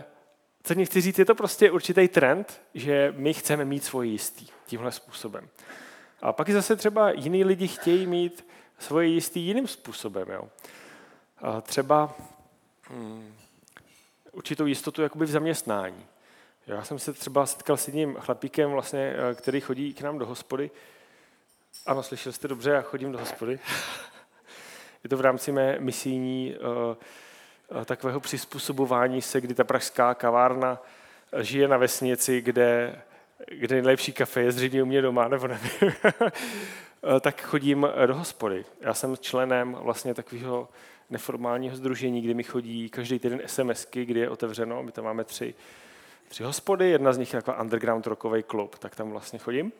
co 0.63 0.75
mě 0.75 0.85
chci 0.85 1.01
říct, 1.01 1.19
je 1.19 1.25
to 1.25 1.35
prostě 1.35 1.71
určitý 1.71 2.07
trend, 2.07 2.61
že 2.73 3.13
my 3.17 3.33
chceme 3.33 3.65
mít 3.65 3.83
svoje 3.83 4.09
jistý 4.09 4.47
tímhle 4.65 4.91
způsobem. 4.91 5.49
A 6.21 6.33
pak 6.33 6.49
zase 6.49 6.75
třeba 6.75 7.11
jiní 7.11 7.43
lidi 7.43 7.67
chtějí 7.67 8.07
mít 8.07 8.45
svoje 8.79 9.07
jistý 9.07 9.39
jiným 9.39 9.67
způsobem. 9.67 10.27
Jo. 10.29 10.49
A 11.37 11.61
třeba 11.61 12.15
hmm, 12.89 13.35
určitou 14.31 14.65
jistotu 14.65 15.01
jakoby 15.01 15.25
v 15.25 15.29
zaměstnání. 15.29 16.05
Já 16.67 16.83
jsem 16.83 16.99
se 16.99 17.13
třeba 17.13 17.45
setkal 17.45 17.77
s 17.77 17.87
jedním 17.87 18.15
chlapíkem, 18.15 18.71
vlastně, 18.71 19.15
eh, 19.31 19.35
který 19.35 19.61
chodí 19.61 19.93
k 19.93 20.01
nám 20.01 20.17
do 20.17 20.25
hospody, 20.25 20.71
ano, 21.85 22.03
slyšel 22.03 22.31
jste 22.31 22.47
dobře, 22.47 22.69
já 22.69 22.81
chodím 22.81 23.11
do 23.11 23.19
hospody. 23.19 23.59
Je 25.03 25.09
to 25.09 25.17
v 25.17 25.21
rámci 25.21 25.51
mé 25.51 25.79
misijní 25.79 26.55
uh, 27.71 27.85
takového 27.85 28.19
přizpůsobování 28.19 29.21
se, 29.21 29.41
kdy 29.41 29.53
ta 29.53 29.63
pražská 29.63 30.13
kavárna 30.13 30.81
žije 31.37 31.67
na 31.67 31.77
vesnici, 31.77 32.41
kde, 32.41 33.01
kde 33.47 33.75
nejlepší 33.75 34.13
kafe 34.13 34.41
je 34.41 34.51
zřejmě 34.51 34.83
u 34.83 34.85
mě 34.85 35.01
doma, 35.01 35.27
nebo 35.27 35.47
nevím. 35.47 35.69
tak 37.21 37.41
chodím 37.41 37.87
do 38.05 38.15
hospody. 38.15 38.65
Já 38.81 38.93
jsem 38.93 39.17
členem 39.17 39.77
vlastně 39.81 40.13
takového 40.13 40.69
neformálního 41.09 41.75
združení, 41.75 42.21
kdy 42.21 42.33
mi 42.33 42.43
chodí 42.43 42.89
každý 42.89 43.19
týden 43.19 43.41
SMSky, 43.45 44.05
kdy 44.05 44.19
je 44.19 44.29
otevřeno. 44.29 44.83
My 44.83 44.91
tam 44.91 45.05
máme 45.05 45.23
tři, 45.23 45.55
tři 46.27 46.43
hospody, 46.43 46.89
jedna 46.89 47.13
z 47.13 47.17
nich 47.17 47.33
je 47.33 47.37
jako 47.37 47.55
underground 47.61 48.07
rockový 48.07 48.43
klub, 48.43 48.77
tak 48.79 48.95
tam 48.95 49.11
vlastně 49.11 49.39
chodím. 49.39 49.71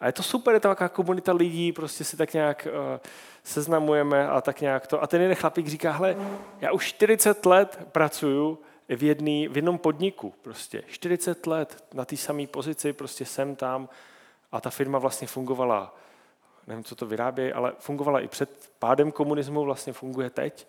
A 0.00 0.06
je 0.06 0.12
to 0.12 0.22
super, 0.22 0.54
je 0.54 0.60
to 0.60 0.68
taková 0.68 0.88
komunita 0.88 1.32
lidí, 1.32 1.72
prostě 1.72 2.04
si 2.04 2.16
tak 2.16 2.34
nějak 2.34 2.68
uh, 2.70 3.00
seznamujeme 3.44 4.28
a 4.28 4.40
tak 4.40 4.60
nějak 4.60 4.86
to. 4.86 5.02
A 5.02 5.06
ten 5.06 5.22
jeden 5.22 5.36
chlapík 5.36 5.68
říká, 5.68 5.92
hele, 5.92 6.16
já 6.60 6.72
už 6.72 6.86
40 6.86 7.46
let 7.46 7.88
pracuju 7.92 8.58
v, 8.96 9.02
jedný, 9.02 9.48
v 9.48 9.56
jednom 9.56 9.78
podniku, 9.78 10.34
prostě 10.42 10.82
40 10.86 11.46
let 11.46 11.84
na 11.94 12.04
té 12.04 12.16
samé 12.16 12.46
pozici, 12.46 12.92
prostě 12.92 13.24
jsem 13.24 13.56
tam 13.56 13.88
a 14.52 14.60
ta 14.60 14.70
firma 14.70 14.98
vlastně 14.98 15.26
fungovala, 15.26 15.96
nevím, 16.66 16.84
co 16.84 16.94
to 16.94 17.06
vyrábí, 17.06 17.52
ale 17.52 17.72
fungovala 17.78 18.20
i 18.20 18.28
před 18.28 18.70
pádem 18.78 19.12
komunismu, 19.12 19.64
vlastně 19.64 19.92
funguje 19.92 20.30
teď. 20.30 20.66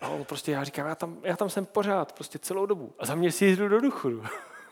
A 0.00 0.08
on 0.08 0.24
prostě, 0.24 0.52
já 0.52 0.64
říkám, 0.64 0.86
já 0.86 0.94
tam, 0.94 1.18
já 1.22 1.36
tam 1.36 1.50
jsem 1.50 1.66
pořád, 1.66 2.12
prostě 2.12 2.38
celou 2.38 2.66
dobu. 2.66 2.92
A 2.98 3.06
za 3.06 3.14
mě 3.14 3.32
si 3.32 3.56
jdu 3.56 3.68
do 3.68 3.80
důchodu. 3.80 4.24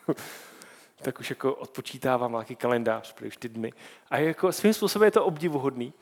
tak 1.02 1.20
už 1.20 1.30
jako 1.30 1.54
odpočítávám 1.54 2.32
nějaký 2.32 2.56
kalendář 2.56 3.12
pro 3.12 3.28
ty 3.38 3.48
dny. 3.48 3.72
A 4.10 4.18
jako 4.18 4.52
svým 4.52 4.74
způsobem 4.74 5.04
je 5.04 5.10
to 5.10 5.24
obdivuhodný, 5.24 5.92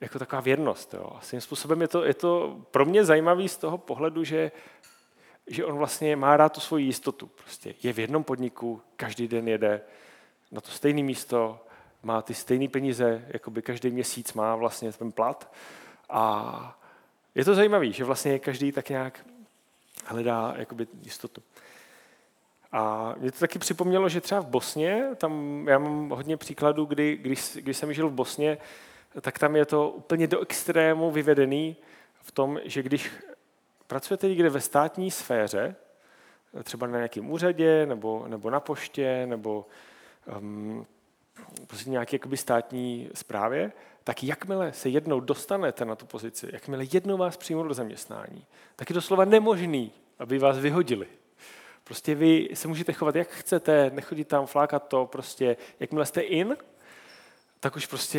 jako 0.00 0.18
taková 0.18 0.40
věrnost. 0.40 0.94
Jo. 0.94 1.12
A 1.18 1.20
svým 1.20 1.40
způsobem 1.40 1.80
je 1.82 1.88
to, 1.88 2.04
je 2.04 2.14
to 2.14 2.56
pro 2.70 2.84
mě 2.84 3.04
zajímavý 3.04 3.48
z 3.48 3.56
toho 3.56 3.78
pohledu, 3.78 4.24
že, 4.24 4.52
že 5.46 5.64
on 5.64 5.76
vlastně 5.76 6.16
má 6.16 6.36
rád 6.36 6.52
tu 6.52 6.60
svoji 6.60 6.84
jistotu. 6.84 7.26
Prostě 7.26 7.74
je 7.82 7.92
v 7.92 7.98
jednom 7.98 8.24
podniku, 8.24 8.82
každý 8.96 9.28
den 9.28 9.48
jede 9.48 9.80
na 10.52 10.60
to 10.60 10.70
stejné 10.70 11.02
místo, 11.02 11.60
má 12.02 12.22
ty 12.22 12.34
stejné 12.34 12.68
peníze, 12.68 13.24
jako 13.28 13.50
by 13.50 13.62
každý 13.62 13.90
měsíc 13.90 14.32
má 14.32 14.56
vlastně 14.56 14.92
ten 14.92 15.12
plat. 15.12 15.52
A 16.10 16.78
je 17.34 17.44
to 17.44 17.54
zajímavé, 17.54 17.92
že 17.92 18.04
vlastně 18.04 18.38
každý 18.38 18.72
tak 18.72 18.88
nějak 18.88 19.26
hledá 20.04 20.54
jakoby 20.56 20.86
jistotu. 21.02 21.42
A 22.72 23.14
mě 23.18 23.32
to 23.32 23.38
taky 23.38 23.58
připomnělo, 23.58 24.08
že 24.08 24.20
třeba 24.20 24.40
v 24.40 24.46
Bosně, 24.46 25.04
tam 25.16 25.64
já 25.68 25.78
mám 25.78 26.08
hodně 26.08 26.36
příkladů, 26.36 26.84
kdy, 26.84 27.16
když, 27.16 27.56
když 27.60 27.76
jsem 27.76 27.92
žil 27.92 28.08
v 28.08 28.12
Bosně, 28.12 28.58
tak 29.20 29.38
tam 29.38 29.56
je 29.56 29.66
to 29.66 29.90
úplně 29.90 30.26
do 30.26 30.40
extrému 30.40 31.10
vyvedený 31.10 31.76
v 32.22 32.32
tom, 32.32 32.60
že 32.64 32.82
když 32.82 33.10
pracujete 33.86 34.28
někde 34.28 34.50
ve 34.50 34.60
státní 34.60 35.10
sféře, 35.10 35.76
třeba 36.62 36.86
na 36.86 36.96
nějakém 36.96 37.30
úřadě, 37.30 37.86
nebo, 37.86 38.24
nebo 38.28 38.50
na 38.50 38.60
poště, 38.60 39.26
nebo 39.26 39.66
um, 40.38 40.86
prostě 41.66 41.90
nějaké 41.90 42.14
jakoby 42.14 42.36
státní 42.36 43.10
správě, 43.14 43.72
tak 44.04 44.24
jakmile 44.24 44.72
se 44.72 44.88
jednou 44.88 45.20
dostanete 45.20 45.84
na 45.84 45.94
tu 45.94 46.06
pozici, 46.06 46.48
jakmile 46.52 46.84
jednou 46.92 47.16
vás 47.16 47.36
přijmou 47.36 47.62
do 47.62 47.74
zaměstnání, 47.74 48.46
tak 48.76 48.90
je 48.90 48.94
doslova 48.94 49.24
nemožný, 49.24 49.92
aby 50.18 50.38
vás 50.38 50.58
vyhodili. 50.58 51.06
Prostě 51.84 52.14
vy 52.14 52.48
se 52.54 52.68
můžete 52.68 52.92
chovat, 52.92 53.16
jak 53.16 53.28
chcete, 53.28 53.90
nechodit 53.94 54.28
tam, 54.28 54.46
flákat 54.46 54.88
to, 54.88 55.06
prostě 55.06 55.56
jakmile 55.80 56.06
jste 56.06 56.20
in, 56.20 56.56
tak 57.60 57.76
už 57.76 57.86
prostě 57.86 58.18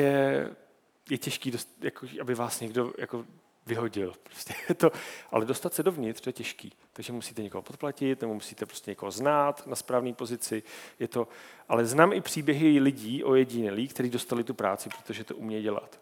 je 1.10 1.18
těžký, 1.18 1.52
dost, 1.52 1.70
jako, 1.82 2.08
aby 2.22 2.36
vás 2.36 2.60
někdo 2.60 2.94
jako 2.98 3.26
vyhodil. 3.68 4.14
Prostě 4.24 4.54
je 4.70 4.76
to, 4.76 4.92
ale 5.32 5.46
dostat 5.46 5.74
se 5.74 5.84
dovnitř 5.84 6.28
je 6.28 6.34
těžký. 6.34 6.74
Takže 6.94 7.14
musíte 7.14 7.44
někoho 7.44 7.62
podplatit, 7.62 8.22
nebo 8.22 8.34
musíte 8.34 8.66
prostě 8.66 8.92
někoho 8.92 9.12
znát 9.12 9.68
na 9.68 9.76
správné 9.76 10.14
pozici. 10.14 10.64
Je 11.00 11.08
to, 11.08 11.28
ale 11.70 11.86
znám 11.86 12.14
i 12.14 12.22
příběhy 12.22 12.80
lidí 12.80 13.24
ojedinělých, 13.24 13.94
kteří 13.94 14.10
dostali 14.10 14.44
tu 14.44 14.54
práci, 14.54 14.90
protože 14.90 15.24
to 15.24 15.36
umějí 15.36 15.64
dělat. 15.64 16.00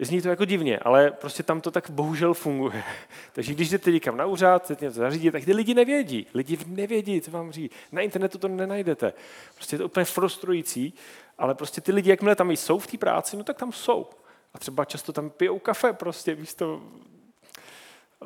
Zní 0.00 0.22
to 0.22 0.28
jako 0.28 0.44
divně, 0.44 0.78
ale 0.78 1.10
prostě 1.10 1.42
tam 1.42 1.60
to 1.60 1.70
tak 1.70 1.90
bohužel 1.90 2.34
funguje. 2.34 2.84
Takže 3.32 3.54
když 3.54 3.70
jdete 3.70 3.90
někam 3.90 4.16
na 4.16 4.26
úřad, 4.26 4.64
chcete 4.64 4.84
něco 4.84 4.98
zařídit, 4.98 5.30
tak 5.30 5.44
ty 5.44 5.52
lidi 5.52 5.74
nevědí. 5.74 6.26
Lidi 6.34 6.58
nevědí, 6.66 7.20
co 7.20 7.30
vám 7.30 7.52
říct. 7.52 7.72
Na 7.92 8.02
internetu 8.02 8.38
to 8.38 8.48
nenajdete. 8.48 9.12
Prostě 9.54 9.74
je 9.74 9.78
to 9.78 9.84
úplně 9.84 10.04
frustrující, 10.04 10.94
ale 11.38 11.54
prostě 11.54 11.80
ty 11.80 11.92
lidi, 11.92 12.10
jakmile 12.10 12.36
tam 12.36 12.50
jsou 12.50 12.78
v 12.78 12.86
té 12.86 12.98
práci, 12.98 13.36
no 13.36 13.44
tak 13.44 13.56
tam 13.58 13.72
jsou. 13.72 14.06
A 14.54 14.58
třeba 14.58 14.84
často 14.84 15.12
tam 15.12 15.30
pijou 15.30 15.58
kafe 15.58 15.92
prostě 15.92 16.36
místo, 16.36 16.82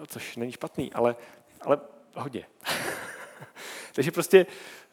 což 0.06 0.36
není 0.36 0.52
špatný, 0.52 0.92
ale, 0.92 1.16
ale 1.60 1.80
hodně. 2.14 2.46
Takže 3.94 4.10
prostě 4.10 4.46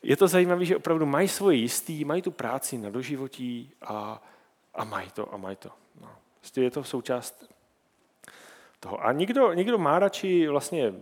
je 0.04 0.18
to 0.18 0.28
zajímavé, 0.28 0.66
že 0.66 0.78
opravdu 0.78 1.06
mají 1.06 1.28
svoje 1.28 1.58
jistý, 1.58 2.06
mají 2.06 2.22
tu 2.22 2.32
práci 2.32 2.78
na 2.78 2.90
doživotí 2.90 3.72
a, 3.82 4.24
a 4.74 4.84
mají 4.84 5.12
to 5.12 5.34
a 5.34 5.38
mají 5.38 5.56
to. 5.56 5.70
No. 6.02 6.16
Prostě 6.40 6.62
je 6.62 6.72
to 6.72 6.84
součást 6.84 7.50
toho. 8.80 9.06
A 9.06 9.12
někdo, 9.12 9.54
někdo 9.54 9.78
má 9.78 10.00
radši 10.00 10.48
vlastně 10.48 10.94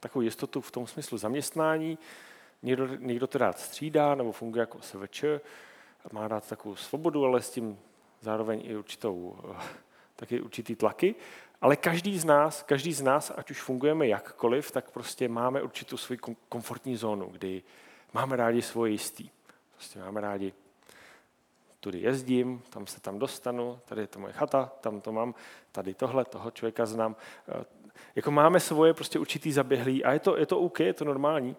takovou 0.00 0.22
jistotu 0.22 0.60
v 0.60 0.70
tom 0.70 0.86
smyslu 0.86 1.18
zaměstnání, 1.18 1.98
někdo, 2.62 2.86
někdo 2.86 3.26
to 3.26 3.38
rád 3.38 3.58
střídá 3.58 4.14
nebo 4.14 4.32
funguje 4.32 4.60
jako 4.60 4.80
SVČ, 4.80 5.24
má 6.12 6.28
rád 6.28 6.48
takovou 6.48 6.76
svobodu, 6.76 7.24
ale 7.24 7.42
s 7.42 7.50
tím 7.50 7.78
zároveň 8.22 8.62
i 8.64 8.76
určitou, 8.76 9.36
taky 10.16 10.40
určitý 10.40 10.74
tlaky. 10.74 11.14
Ale 11.60 11.76
každý 11.76 12.18
z 12.18 12.24
nás, 12.24 12.62
každý 12.62 12.92
z 12.92 13.02
nás, 13.02 13.32
ať 13.36 13.50
už 13.50 13.60
fungujeme 13.60 14.06
jakkoliv, 14.06 14.70
tak 14.70 14.90
prostě 14.90 15.28
máme 15.28 15.62
určitou 15.62 15.96
svoji 15.96 16.18
komfortní 16.48 16.96
zónu, 16.96 17.26
kdy 17.26 17.62
máme 18.12 18.36
rádi 18.36 18.62
svoje 18.62 18.92
jistý. 18.92 19.30
Prostě 19.74 19.98
máme 19.98 20.20
rádi 20.20 20.52
tudy 21.80 22.00
jezdím, 22.00 22.62
tam 22.70 22.86
se 22.86 23.00
tam 23.00 23.18
dostanu, 23.18 23.80
tady 23.84 24.00
je 24.00 24.06
to 24.06 24.18
moje 24.18 24.32
chata, 24.32 24.72
tam 24.80 25.00
to 25.00 25.12
mám, 25.12 25.34
tady 25.72 25.94
tohle, 25.94 26.24
toho 26.24 26.50
člověka 26.50 26.86
znám. 26.86 27.16
Eh, 27.48 27.64
jako 28.14 28.30
máme 28.30 28.60
svoje 28.60 28.94
prostě 28.94 29.18
určitý 29.18 29.52
zaběhlý 29.52 30.04
a 30.04 30.12
je 30.12 30.18
to, 30.18 30.38
je 30.38 30.46
to 30.46 30.60
OK, 30.60 30.80
je 30.80 30.94
to 30.94 31.04
normální. 31.04 31.56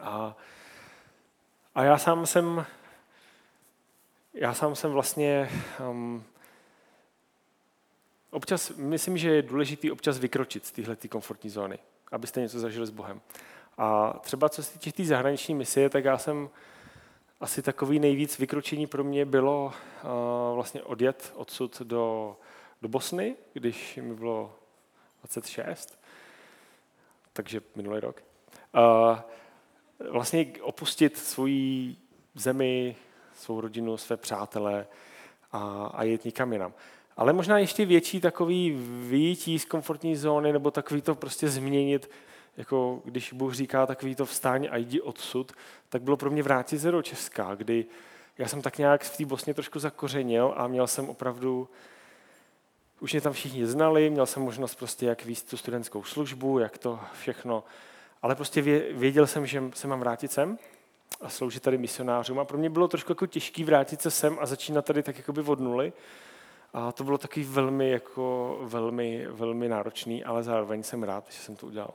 A, 0.00 0.36
a 1.74 1.84
já 1.84 1.98
sám 1.98 2.26
jsem, 2.26 2.66
já 4.34 4.54
sám 4.54 4.76
jsem 4.76 4.90
vlastně 4.92 5.50
um, 5.90 6.24
občas, 8.30 8.70
myslím, 8.70 9.18
že 9.18 9.30
je 9.30 9.42
důležité 9.42 9.92
občas 9.92 10.18
vykročit 10.18 10.66
z 10.66 10.72
téhle 10.72 10.96
komfortní 10.96 11.50
zóny, 11.50 11.78
abyste 12.12 12.40
něco 12.40 12.60
zažili 12.60 12.86
s 12.86 12.90
Bohem. 12.90 13.20
A 13.78 14.12
třeba 14.22 14.48
co 14.48 14.62
se 14.62 14.72
týče 14.72 14.92
té 14.92 15.04
zahraniční 15.04 15.54
misie, 15.54 15.90
tak 15.90 16.04
já 16.04 16.18
jsem 16.18 16.50
asi 17.40 17.62
takový 17.62 17.98
nejvíc 17.98 18.38
vykročení 18.38 18.86
pro 18.86 19.04
mě 19.04 19.24
bylo 19.24 19.64
uh, 19.64 20.54
vlastně 20.54 20.82
odjet 20.82 21.32
odsud 21.34 21.82
do, 21.82 22.36
do 22.82 22.88
Bosny, 22.88 23.36
když 23.52 23.96
mi 24.02 24.14
bylo 24.14 24.54
26, 25.20 26.00
takže 27.32 27.60
minulý 27.76 28.00
rok. 28.00 28.22
Uh, 28.74 29.18
vlastně 30.10 30.52
opustit 30.60 31.18
svoji 31.18 31.96
zemi, 32.34 32.96
svou 33.40 33.60
rodinu, 33.60 33.96
své 33.96 34.16
přátele 34.16 34.86
a, 35.52 35.90
a 35.94 36.02
jet 36.02 36.24
nikam 36.24 36.52
jinam. 36.52 36.72
Ale 37.16 37.32
možná 37.32 37.58
ještě 37.58 37.84
větší 37.84 38.20
takový 38.20 38.70
vyjítí 39.08 39.58
z 39.58 39.64
komfortní 39.64 40.16
zóny 40.16 40.52
nebo 40.52 40.70
takový 40.70 41.02
to 41.02 41.14
prostě 41.14 41.48
změnit, 41.48 42.10
jako 42.56 43.02
když 43.04 43.32
Bůh 43.32 43.54
říká 43.54 43.86
takový 43.86 44.14
to 44.14 44.26
vstání 44.26 44.68
a 44.68 44.76
jdi 44.76 45.00
odsud, 45.00 45.52
tak 45.88 46.02
bylo 46.02 46.16
pro 46.16 46.30
mě 46.30 46.42
vrátit 46.42 46.78
se 46.78 46.90
do 46.90 47.02
Česka, 47.02 47.54
kdy 47.54 47.86
já 48.38 48.48
jsem 48.48 48.62
tak 48.62 48.78
nějak 48.78 49.04
v 49.04 49.16
té 49.16 49.24
Bosně 49.24 49.54
trošku 49.54 49.78
zakořenil 49.78 50.54
a 50.56 50.66
měl 50.66 50.86
jsem 50.86 51.08
opravdu, 51.08 51.68
už 53.00 53.12
mě 53.12 53.20
tam 53.20 53.32
všichni 53.32 53.66
znali, 53.66 54.10
měl 54.10 54.26
jsem 54.26 54.42
možnost 54.42 54.74
prostě 54.74 55.06
jak 55.06 55.24
víc 55.24 55.42
tu 55.42 55.56
studentskou 55.56 56.04
službu, 56.04 56.58
jak 56.58 56.78
to 56.78 57.00
všechno, 57.20 57.64
ale 58.22 58.34
prostě 58.34 58.62
věděl 58.92 59.26
jsem, 59.26 59.46
že 59.46 59.62
se 59.74 59.88
mám 59.88 60.00
vrátit 60.00 60.32
sem 60.32 60.58
a 61.20 61.28
sloužit 61.28 61.62
tady 61.62 61.78
misionářům 61.78 62.38
a 62.38 62.44
pro 62.44 62.58
mě 62.58 62.70
bylo 62.70 62.88
trošku 62.88 63.12
jako 63.12 63.26
těžký 63.26 63.64
vrátit 63.64 64.02
se 64.02 64.10
sem 64.10 64.38
a 64.40 64.46
začínat 64.46 64.84
tady 64.84 65.02
tak 65.02 65.18
jakoby 65.18 65.40
od 65.40 65.60
nuly. 65.60 65.92
A 66.72 66.92
to 66.92 67.04
bylo 67.04 67.18
taky 67.18 67.42
velmi, 67.42 67.90
jako, 67.90 68.58
velmi, 68.62 69.26
velmi 69.26 69.68
náročný, 69.68 70.24
ale 70.24 70.42
zároveň 70.42 70.82
jsem 70.82 71.02
rád, 71.02 71.24
že 71.30 71.38
jsem 71.38 71.56
to 71.56 71.66
udělal. 71.66 71.90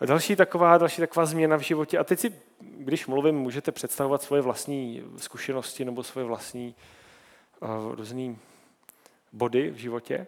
A 0.00 0.06
další 0.06 0.36
taková, 0.36 0.78
další 0.78 1.00
taková 1.00 1.26
změna 1.26 1.56
v 1.56 1.60
životě. 1.60 1.98
A 1.98 2.04
teď 2.04 2.18
si, 2.18 2.34
když 2.60 3.06
mluvím, 3.06 3.34
můžete 3.34 3.72
představovat 3.72 4.22
svoje 4.22 4.42
vlastní 4.42 5.04
zkušenosti 5.16 5.84
nebo 5.84 6.02
svoje 6.02 6.26
vlastní 6.26 6.74
uh, 7.60 7.94
různý 7.94 8.38
body 9.32 9.70
v 9.70 9.76
životě. 9.76 10.26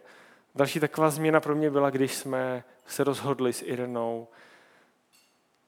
Další 0.54 0.80
taková 0.80 1.10
změna 1.10 1.40
pro 1.40 1.54
mě 1.54 1.70
byla, 1.70 1.90
když 1.90 2.14
jsme 2.14 2.64
se 2.86 3.04
rozhodli 3.04 3.52
s 3.52 3.62
Irenou. 3.62 4.28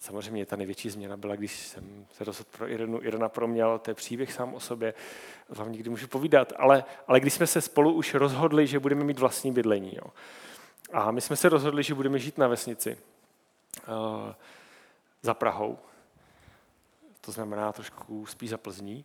Samozřejmě 0.06 0.46
ta 0.46 0.56
největší 0.56 0.90
změna 0.90 1.16
byla, 1.16 1.36
když 1.36 1.56
jsem 1.56 2.06
se 2.12 2.24
rozhodl 2.24 2.50
pro 2.56 2.68
Irenu. 2.70 3.02
Irena 3.02 3.28
pro 3.28 3.48
mě, 3.48 3.62
to 3.82 3.90
je 3.90 3.94
příběh 3.94 4.32
sám 4.32 4.54
o 4.54 4.60
sobě, 4.60 4.94
vám 5.48 5.72
nikdy 5.72 5.90
můžu 5.90 6.08
povídat, 6.08 6.52
ale, 6.56 6.84
ale 7.06 7.20
když 7.20 7.34
jsme 7.34 7.46
se 7.46 7.60
spolu 7.60 7.92
už 7.92 8.14
rozhodli, 8.14 8.66
že 8.66 8.78
budeme 8.78 9.04
mít 9.04 9.18
vlastní 9.18 9.52
bydlení. 9.52 9.96
Jo. 9.96 10.10
A 10.92 11.10
my 11.10 11.20
jsme 11.20 11.36
se 11.36 11.48
rozhodli, 11.48 11.82
že 11.82 11.94
budeme 11.94 12.18
žít 12.18 12.38
na 12.38 12.48
vesnici 12.48 12.98
uh, 13.88 13.94
za 15.22 15.34
Prahou, 15.34 15.78
to 17.20 17.32
znamená 17.32 17.72
trošku 17.72 18.26
spíš 18.26 18.50
za 18.50 18.58
Plzní, 18.58 19.04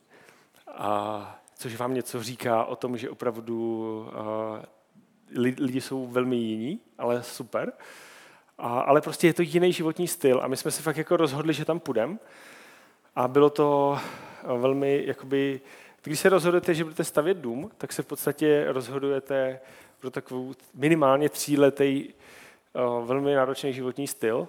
a 0.68 1.42
což 1.56 1.76
vám 1.76 1.94
něco 1.94 2.24
říká 2.24 2.66
o 2.66 2.76
tom, 2.76 2.98
že 2.98 3.10
opravdu 3.10 3.58
uh, 4.00 5.56
lidi 5.58 5.82
jsou 5.82 6.08
velmi 6.08 6.36
jiní, 6.36 6.80
ale 6.98 7.24
super. 7.24 7.74
A, 8.62 8.80
ale 8.80 9.02
prostě 9.02 9.28
je 9.28 9.34
to 9.34 9.42
jiný 9.42 9.74
životní 9.74 10.08
styl 10.08 10.42
a 10.44 10.48
my 10.48 10.58
jsme 10.58 10.72
se 10.72 10.82
fakt 10.82 10.98
jako 10.98 11.18
rozhodli, 11.18 11.54
že 11.54 11.66
tam 11.66 11.80
půjdeme. 11.80 12.18
A 13.16 13.28
bylo 13.28 13.50
to 13.50 14.00
velmi, 14.58 15.04
jakoby, 15.06 15.62
když 16.04 16.20
se 16.20 16.30
rozhodujete, 16.30 16.74
že 16.74 16.84
budete 16.84 17.04
stavět 17.04 17.38
dům, 17.38 17.72
tak 17.78 17.94
se 17.94 18.04
v 18.04 18.06
podstatě 18.06 18.66
rozhodujete 18.68 19.60
pro 20.00 20.12
takovou 20.12 20.54
minimálně 20.74 21.30
tříletý 21.30 22.08
velmi 23.06 23.36
náročný 23.36 23.74
životní 23.74 24.08
styl. 24.08 24.48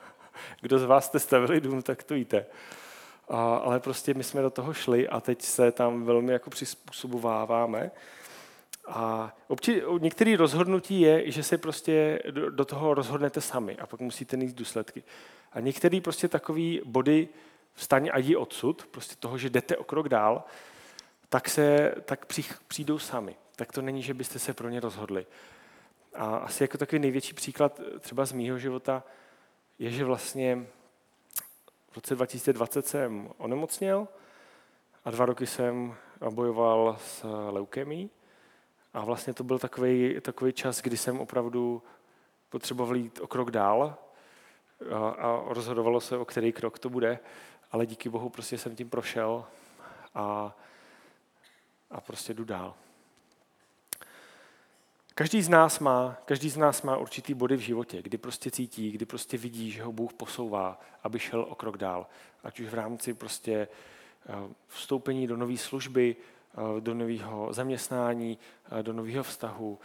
Kdo 0.60 0.78
z 0.78 0.84
vás 0.84 1.06
jste 1.06 1.18
stavili 1.18 1.60
dům, 1.60 1.82
tak 1.82 2.02
to 2.02 2.14
víte. 2.14 2.46
A, 3.28 3.56
ale 3.56 3.80
prostě 3.80 4.14
my 4.14 4.24
jsme 4.24 4.42
do 4.42 4.50
toho 4.50 4.74
šli 4.74 5.08
a 5.08 5.20
teď 5.20 5.42
se 5.42 5.72
tam 5.72 6.04
velmi 6.04 6.32
jako 6.32 6.50
přizpůsobováváme. 6.50 7.90
A 8.88 9.36
obči, 9.48 9.82
některé 10.00 10.36
rozhodnutí 10.36 11.00
je, 11.00 11.30
že 11.30 11.42
se 11.42 11.58
prostě 11.58 12.22
do, 12.50 12.64
toho 12.64 12.94
rozhodnete 12.94 13.40
sami 13.40 13.76
a 13.76 13.86
pak 13.86 14.00
musíte 14.00 14.36
mít 14.36 14.54
důsledky. 14.54 15.02
A 15.52 15.60
některé 15.60 16.00
prostě 16.00 16.28
takové 16.28 16.78
body 16.84 17.28
vstaň 17.74 18.10
a 18.12 18.18
jdi 18.18 18.36
odsud, 18.36 18.86
prostě 18.90 19.16
toho, 19.18 19.38
že 19.38 19.50
jdete 19.50 19.76
o 19.76 19.84
krok 19.84 20.08
dál, 20.08 20.44
tak, 21.28 21.48
se, 21.48 21.94
tak 22.04 22.26
přijdou 22.68 22.98
sami. 22.98 23.36
Tak 23.56 23.72
to 23.72 23.82
není, 23.82 24.02
že 24.02 24.14
byste 24.14 24.38
se 24.38 24.54
pro 24.54 24.68
ně 24.68 24.80
rozhodli. 24.80 25.26
A 26.14 26.36
asi 26.36 26.64
jako 26.64 26.78
takový 26.78 26.98
největší 26.98 27.34
příklad 27.34 27.80
třeba 28.00 28.26
z 28.26 28.32
mýho 28.32 28.58
života 28.58 29.04
je, 29.78 29.90
že 29.90 30.04
vlastně 30.04 30.66
v 31.90 31.94
roce 31.96 32.14
2020 32.14 32.86
jsem 32.86 33.30
onemocněl 33.38 34.08
a 35.04 35.10
dva 35.10 35.26
roky 35.26 35.46
jsem 35.46 35.94
bojoval 36.30 36.96
s 37.00 37.24
leukemí. 37.50 38.10
A 38.98 39.04
vlastně 39.04 39.34
to 39.34 39.44
byl 39.44 39.58
takový, 39.58 40.20
takový 40.20 40.52
čas, 40.52 40.82
kdy 40.82 40.96
jsem 40.96 41.20
opravdu 41.20 41.82
potřeboval 42.48 42.96
jít 42.96 43.20
o 43.20 43.26
krok 43.26 43.50
dál 43.50 43.96
a, 44.92 45.08
a 45.08 45.42
rozhodovalo 45.46 46.00
se, 46.00 46.16
o 46.16 46.24
který 46.24 46.52
krok 46.52 46.78
to 46.78 46.90
bude, 46.90 47.18
ale 47.72 47.86
díky 47.86 48.08
Bohu 48.08 48.28
prostě 48.28 48.58
jsem 48.58 48.76
tím 48.76 48.90
prošel 48.90 49.44
a, 50.14 50.56
a 51.90 52.00
prostě 52.00 52.34
jdu 52.34 52.44
dál. 52.44 52.74
Každý 55.14 55.42
z 55.42 55.48
nás 55.48 55.78
má, 55.78 56.16
každý 56.24 56.50
z 56.50 56.56
nás 56.56 56.82
má 56.82 56.96
určitý 56.96 57.34
body 57.34 57.56
v 57.56 57.60
životě, 57.60 58.02
kdy 58.02 58.18
prostě 58.18 58.50
cítí, 58.50 58.90
kdy 58.90 59.06
prostě 59.06 59.38
vidí, 59.38 59.70
že 59.70 59.82
ho 59.82 59.92
Bůh 59.92 60.12
posouvá, 60.12 60.80
aby 61.02 61.18
šel 61.18 61.46
o 61.48 61.54
krok 61.54 61.76
dál. 61.76 62.06
Ať 62.44 62.60
už 62.60 62.66
v 62.66 62.74
rámci 62.74 63.14
prostě 63.14 63.68
eh, 64.28 64.32
vstoupení 64.68 65.26
do 65.26 65.36
nové 65.36 65.56
služby, 65.56 66.16
do 66.80 66.94
nového 66.94 67.52
zaměstnání, 67.52 68.38
eh, 68.78 68.82
do 68.82 68.92
nového 68.92 69.24
vztahu, 69.24 69.78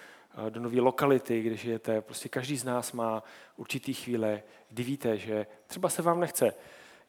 do 0.49 0.60
nové 0.60 0.82
lokality, 0.82 1.41
kde 1.41 1.56
žijete. 1.56 2.02
Prostě 2.02 2.30
každý 2.30 2.58
z 2.58 2.63
nás 2.63 2.91
má 2.91 3.23
určitý 3.58 3.93
chvíle, 3.93 4.43
kdy 4.69 4.84
víte, 4.84 5.17
že 5.17 5.47
třeba 5.67 5.89
se 5.89 6.02
vám 6.02 6.19
nechce. 6.19 6.54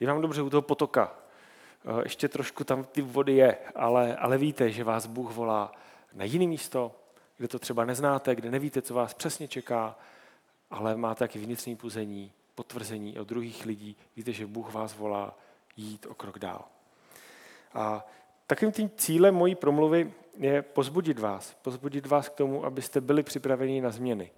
Je 0.01 0.07
vám 0.07 0.21
dobře 0.21 0.43
u 0.43 0.51
toho 0.51 0.63
potoka. 0.63 1.15
Ještě 2.03 2.29
trošku 2.29 2.65
tam 2.65 2.85
ty 2.85 3.03
vody 3.03 3.33
je, 3.33 3.59
ale, 3.75 4.17
ale 4.17 4.39
víte, 4.39 4.71
že 4.71 4.85
vás 4.85 5.07
Bůh 5.07 5.33
volá 5.33 5.73
na 6.13 6.25
jiné 6.25 6.47
místo, 6.47 6.93
kde 7.37 7.49
to 7.49 7.59
třeba 7.59 7.85
neznáte, 7.85 8.35
kde 8.35 8.51
nevíte, 8.51 8.83
co 8.83 8.95
vás 8.95 9.15
přesně 9.15 9.49
čeká, 9.49 9.97
ale 10.71 10.97
máte 10.97 11.19
taky 11.19 11.39
vnitřní 11.39 11.77
puzení, 11.77 12.33
potvrzení 12.55 13.19
od 13.19 13.29
druhých 13.29 13.67
lidí, 13.67 13.97
víte, 14.17 14.33
že 14.33 14.47
Bůh 14.47 14.73
vás 14.73 14.97
volá 14.97 15.39
jít 15.77 16.07
o 16.07 16.15
krok 16.15 16.39
dál. 16.39 16.65
A 17.75 18.07
takovým 18.47 18.73
tím 18.73 18.91
cílem 18.97 19.35
mojí 19.35 19.55
promluvy 19.55 20.13
je 20.39 20.63
pozbudit 20.63 21.19
vás. 21.19 21.55
Pozbudit 21.63 22.07
vás 22.07 22.29
k 22.29 22.35
tomu, 22.35 22.65
abyste 22.65 23.01
byli 23.01 23.23
připraveni 23.23 23.81
na 23.81 23.91
změny. 23.91 24.31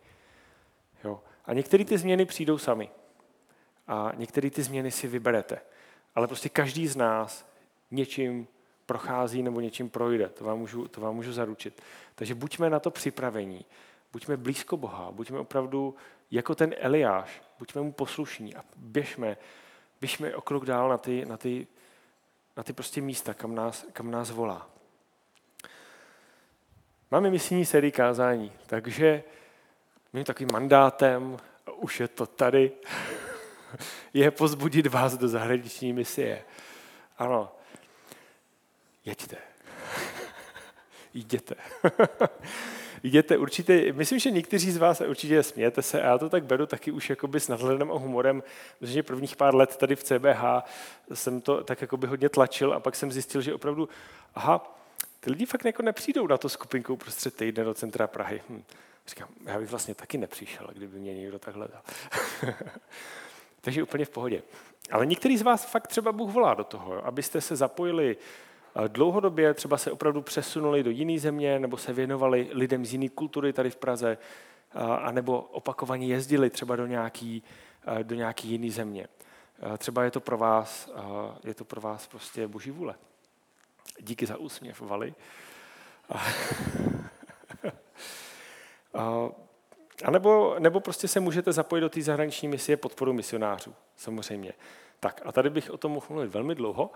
Jo. 1.04 1.20
A 1.44 1.52
některé 1.52 1.84
ty 1.84 1.98
změny 1.98 2.24
přijdou 2.24 2.58
sami. 2.58 2.90
A 3.88 4.12
některé 4.16 4.50
ty 4.50 4.62
změny 4.62 4.90
si 4.90 5.08
vyberete. 5.08 5.60
Ale 6.14 6.26
prostě 6.26 6.48
každý 6.48 6.86
z 6.86 6.96
nás 6.96 7.46
něčím 7.90 8.46
prochází 8.86 9.42
nebo 9.42 9.60
něčím 9.60 9.90
projde. 9.90 10.28
To 10.28 10.44
vám 10.44 10.58
můžu, 10.58 10.88
to 10.88 11.00
vám 11.00 11.14
můžu 11.14 11.32
zaručit. 11.32 11.82
Takže 12.14 12.34
buďme 12.34 12.70
na 12.70 12.80
to 12.80 12.90
připravení. 12.90 13.64
Buďme 14.12 14.36
blízko 14.36 14.76
Boha. 14.76 15.10
Buďme 15.10 15.38
opravdu 15.38 15.94
jako 16.30 16.54
ten 16.54 16.74
Eliáš. 16.78 17.42
Buďme 17.58 17.82
mu 17.82 17.92
poslušní 17.92 18.54
a 18.54 18.64
běžme, 18.76 19.36
běžme 20.00 20.36
o 20.36 20.40
krok 20.40 20.64
dál 20.64 20.88
na 20.88 20.98
ty, 20.98 21.24
na 21.24 21.36
ty, 21.36 21.66
na 22.56 22.62
ty 22.62 22.72
prostě 22.72 23.00
místa, 23.00 23.34
kam 23.34 23.54
nás, 23.54 23.86
kam 23.92 24.10
nás 24.10 24.30
volá. 24.30 24.70
Máme 27.10 27.30
misijní 27.30 27.64
sérii 27.64 27.92
kázání, 27.92 28.52
takže 28.66 29.24
mým 30.12 30.24
takovým 30.24 30.48
mandátem, 30.52 31.36
už 31.76 32.00
je 32.00 32.08
to 32.08 32.26
tady, 32.26 32.72
je 34.14 34.30
pozbudit 34.30 34.86
vás 34.86 35.16
do 35.16 35.28
zahraniční 35.28 35.92
misie. 35.92 36.44
Ano, 37.18 37.52
jeďte. 39.04 39.36
Jděte. 41.14 41.54
Jděte 43.06 43.38
určitě, 43.38 43.92
myslím, 43.92 44.18
že 44.18 44.30
někteří 44.30 44.70
z 44.70 44.76
vás 44.76 45.00
určitě 45.00 45.42
smějete 45.42 45.82
se 45.82 46.02
a 46.02 46.06
já 46.06 46.18
to 46.18 46.28
tak 46.28 46.44
beru 46.44 46.66
taky 46.66 46.90
už 46.90 47.10
jakoby 47.10 47.40
s 47.40 47.48
nadhledem 47.48 47.92
a 47.92 47.94
humorem, 47.94 48.42
protože 48.78 49.02
prvních 49.02 49.36
pár 49.36 49.54
let 49.54 49.76
tady 49.76 49.96
v 49.96 50.02
CBH 50.02 50.44
jsem 51.14 51.40
to 51.40 51.64
tak 51.64 51.80
jakoby 51.80 52.06
hodně 52.06 52.28
tlačil 52.28 52.72
a 52.72 52.80
pak 52.80 52.96
jsem 52.96 53.12
zjistil, 53.12 53.40
že 53.40 53.54
opravdu, 53.54 53.88
aha, 54.34 54.78
ty 55.20 55.30
lidi 55.30 55.46
fakt 55.46 55.64
jako 55.64 55.82
nepřijdou 55.82 56.26
na 56.26 56.38
to 56.38 56.48
skupinkou 56.48 56.96
prostřed 56.96 57.34
týdne 57.34 57.64
do 57.64 57.74
centra 57.74 58.06
Prahy. 58.06 58.42
Hm. 58.48 58.62
Říkám, 59.08 59.28
já 59.44 59.58
bych 59.58 59.70
vlastně 59.70 59.94
taky 59.94 60.18
nepřišel, 60.18 60.68
kdyby 60.72 60.98
mě 60.98 61.14
někdo 61.14 61.38
takhle 61.38 61.68
dal. 61.68 61.82
Takže 63.60 63.82
úplně 63.82 64.04
v 64.04 64.10
pohodě. 64.10 64.42
Ale 64.90 65.06
některý 65.06 65.38
z 65.38 65.42
vás 65.42 65.64
fakt 65.64 65.86
třeba 65.86 66.12
Bůh 66.12 66.32
volá 66.32 66.54
do 66.54 66.64
toho, 66.64 67.06
abyste 67.06 67.40
se 67.40 67.56
zapojili 67.56 68.16
dlouhodobě 68.88 69.54
třeba 69.54 69.78
se 69.78 69.90
opravdu 69.90 70.22
přesunuli 70.22 70.82
do 70.82 70.90
jiné 70.90 71.18
země 71.18 71.58
nebo 71.58 71.76
se 71.76 71.92
věnovali 71.92 72.48
lidem 72.52 72.86
z 72.86 72.92
jiné 72.92 73.08
kultury 73.08 73.52
tady 73.52 73.70
v 73.70 73.76
Praze, 73.76 74.18
anebo 75.02 75.40
opakovaně 75.40 76.06
jezdili 76.06 76.50
třeba 76.50 76.76
do 76.76 76.86
nějaký, 76.86 77.42
do 78.02 78.14
nějaký 78.14 78.48
jiné 78.48 78.70
země. 78.70 79.08
Třeba 79.78 80.04
je 80.04 80.10
to 80.10 80.20
pro 80.20 80.38
vás, 80.38 80.90
je 81.44 81.54
to 81.54 81.64
pro 81.64 81.80
vás 81.80 82.06
prostě 82.06 82.48
boží 82.48 82.70
vůle. 82.70 82.94
Díky 84.00 84.26
za 84.26 84.36
úsměv, 84.36 84.80
Vali. 84.80 85.14
A 90.04 90.10
nebo, 90.10 90.56
nebo 90.58 90.80
prostě 90.80 91.08
se 91.08 91.20
můžete 91.20 91.52
zapojit 91.52 91.80
do 91.80 91.88
té 91.88 92.02
zahraniční 92.02 92.48
misie 92.48 92.76
podporu 92.76 93.12
misionářů, 93.12 93.74
samozřejmě. 93.96 94.52
Tak 95.00 95.20
a 95.24 95.32
tady 95.32 95.50
bych 95.50 95.70
o 95.70 95.76
tom 95.76 95.92
mohl 95.92 96.06
mluvit 96.10 96.28
velmi 96.28 96.54
dlouho, 96.54 96.90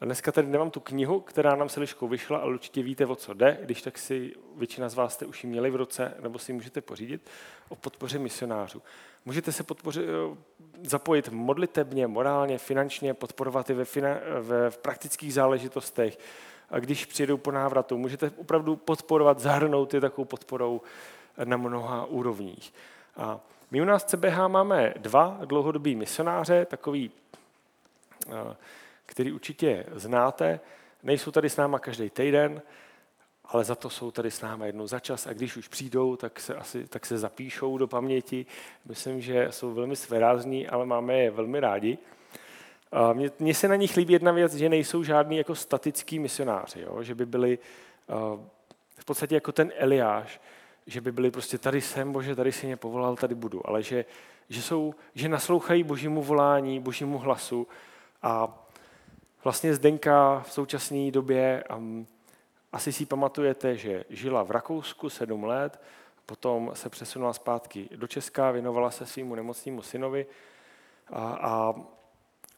A 0.00 0.04
dneska 0.04 0.32
tady 0.32 0.46
nemám 0.46 0.70
tu 0.70 0.80
knihu, 0.80 1.20
která 1.20 1.56
nám 1.56 1.68
se 1.68 1.80
liškou 1.80 2.08
vyšla, 2.08 2.38
ale 2.38 2.54
určitě 2.54 2.82
víte, 2.82 3.06
o 3.06 3.16
co 3.16 3.34
jde. 3.34 3.58
Když 3.62 3.82
tak 3.82 3.98
si 3.98 4.34
většina 4.56 4.88
z 4.88 4.94
vás 4.94 5.14
jste 5.14 5.26
už 5.26 5.44
ji 5.44 5.50
měli 5.50 5.70
v 5.70 5.76
ruce, 5.76 6.14
nebo 6.20 6.38
si 6.38 6.52
ji 6.52 6.54
můžete 6.54 6.80
pořídit, 6.80 7.30
o 7.68 7.76
podpoře 7.76 8.18
misionářů. 8.18 8.82
Můžete 9.24 9.52
se 9.52 9.62
podpořit, 9.62 10.04
eh, 10.04 10.36
zapojit 10.82 11.28
modlitebně, 11.28 12.06
morálně, 12.06 12.58
finančně, 12.58 13.14
podporovat 13.14 13.70
i 13.70 13.74
ve, 13.74 13.84
ve 14.40 14.70
v 14.70 14.78
praktických 14.78 15.34
záležitostech. 15.34 16.18
A 16.70 16.78
když 16.78 17.06
přijedou 17.06 17.36
po 17.36 17.50
návratu, 17.50 17.98
můžete 17.98 18.32
opravdu 18.36 18.76
podporovat, 18.76 19.38
zahrnout 19.38 19.94
je 19.94 20.00
takovou 20.00 20.24
podporou 20.24 20.80
na 21.44 21.56
mnoha 21.56 22.06
úrovních. 22.06 22.74
A 23.16 23.40
my 23.70 23.82
u 23.82 23.84
nás 23.84 24.04
CBH 24.04 24.48
máme 24.48 24.94
dva 24.96 25.40
dlouhodobí 25.44 25.96
misionáře, 25.96 26.64
takový 26.64 27.10
eh, 28.28 28.56
který 29.06 29.32
určitě 29.32 29.86
znáte. 29.92 30.60
Nejsou 31.02 31.30
tady 31.30 31.50
s 31.50 31.56
náma 31.56 31.78
každý 31.78 32.10
týden, 32.10 32.62
ale 33.44 33.64
za 33.64 33.74
to 33.74 33.90
jsou 33.90 34.10
tady 34.10 34.30
s 34.30 34.40
náma 34.40 34.66
jednou 34.66 34.86
za 34.86 35.00
čas 35.00 35.26
a 35.26 35.32
když 35.32 35.56
už 35.56 35.68
přijdou, 35.68 36.16
tak 36.16 36.40
se, 36.40 36.54
asi, 36.54 36.86
tak 36.86 37.06
se 37.06 37.18
zapíšou 37.18 37.78
do 37.78 37.86
paměti. 37.86 38.46
Myslím, 38.84 39.20
že 39.20 39.46
jsou 39.50 39.74
velmi 39.74 39.96
svérázní, 39.96 40.68
ale 40.68 40.86
máme 40.86 41.18
je 41.18 41.30
velmi 41.30 41.60
rádi. 41.60 41.98
Mně 43.38 43.54
se 43.54 43.68
na 43.68 43.76
nich 43.76 43.96
líbí 43.96 44.12
jedna 44.12 44.32
věc, 44.32 44.54
že 44.54 44.68
nejsou 44.68 45.02
žádní 45.02 45.36
jako 45.36 45.54
statický 45.54 46.18
misionáři, 46.18 46.80
jo? 46.80 47.02
že 47.02 47.14
by 47.14 47.26
byli 47.26 47.58
v 48.98 49.04
podstatě 49.04 49.34
jako 49.34 49.52
ten 49.52 49.72
Eliáš, 49.76 50.40
že 50.86 51.00
by 51.00 51.12
byli 51.12 51.30
prostě 51.30 51.58
tady 51.58 51.80
jsem, 51.80 52.12
bože, 52.12 52.36
tady 52.36 52.52
si 52.52 52.66
mě 52.66 52.76
povolal, 52.76 53.16
tady 53.16 53.34
budu, 53.34 53.68
ale 53.68 53.82
že, 53.82 54.04
že, 54.48 54.62
jsou, 54.62 54.94
že 55.14 55.28
naslouchají 55.28 55.82
božímu 55.82 56.22
volání, 56.22 56.80
božímu 56.80 57.18
hlasu 57.18 57.66
a 58.22 58.63
Vlastně 59.44 59.74
Zdenka 59.74 60.40
v 60.46 60.52
současné 60.52 61.10
době, 61.10 61.64
um, 61.76 62.06
asi 62.72 62.92
si 62.92 63.06
pamatujete, 63.06 63.76
že 63.76 64.04
žila 64.10 64.42
v 64.42 64.50
Rakousku 64.50 65.10
sedm 65.10 65.44
let, 65.44 65.80
potom 66.26 66.70
se 66.74 66.88
přesunula 66.88 67.32
zpátky 67.32 67.88
do 67.96 68.06
Česka, 68.06 68.50
věnovala 68.50 68.90
se 68.90 69.06
svýmu 69.06 69.34
nemocnému 69.34 69.82
synovi 69.82 70.26
a, 71.12 71.38
a 71.40 71.74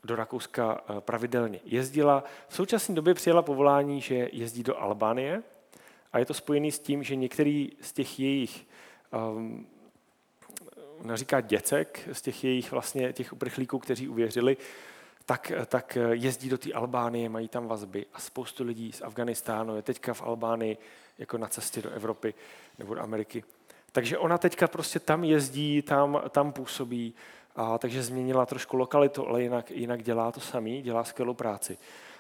do 0.05 0.17
Rakouska 0.17 0.81
e, 0.81 1.01
pravidelně 1.01 1.61
jezdila. 1.65 2.25
V 2.49 2.57
současné 2.57 2.95
době 2.95 3.15
přijela 3.15 3.43
povolání, 3.43 4.01
že 4.01 4.29
jezdí 4.33 4.63
do 4.63 4.81
Albánie 4.81 5.43
a 6.13 6.19
je 6.19 6.25
to 6.25 6.35
spojené 6.35 6.73
s 6.73 6.79
tím, 6.79 7.03
že 7.03 7.17
některý 7.17 7.71
z 7.81 7.93
těch 7.93 8.21
jejich 8.21 8.67
um, 9.37 9.67
říká 11.15 11.41
děcek, 11.41 12.09
z 12.13 12.23
těch 12.23 12.45
jejich 12.45 12.73
vlastně 12.73 13.13
těch 13.13 13.33
uprchlíků, 13.33 13.79
kteří 13.79 14.09
uvěřili, 14.09 14.57
tak, 15.27 15.53
tak 15.67 15.99
jezdí 16.11 16.49
do 16.49 16.59
té 16.59 16.73
Albánie, 16.73 17.29
mají 17.29 17.49
tam 17.49 17.67
vazby 17.67 18.07
a 18.15 18.21
spoustu 18.21 18.65
lidí 18.65 18.93
z 18.93 19.03
Afganistánu 19.03 19.77
je 19.77 19.83
teďka 19.83 20.15
v 20.15 20.23
Albánii 20.23 20.77
jako 21.19 21.39
na 21.39 21.49
cestě 21.49 21.83
do 21.83 21.91
Evropy 21.91 22.35
nebo 22.79 22.95
do 22.95 23.01
Ameriky. 23.01 23.45
Takže 23.93 24.19
ona 24.19 24.39
teďka 24.39 24.69
prostě 24.69 25.01
tam 25.01 25.25
jezdí, 25.25 25.83
tam, 25.83 26.23
tam 26.31 26.53
působí, 26.53 27.15
a 27.57 27.79
takže 27.79 28.03
změnila 28.03 28.47
trošku 28.47 28.77
lokalitu, 28.77 29.29
ale 29.29 29.43
jinak, 29.43 29.71
jinak 29.71 30.03
dělá 30.03 30.33
to 30.33 30.41
samý, 30.41 30.83
dělá 30.83 31.05
skvělou 31.05 31.35
práci. 31.35 31.79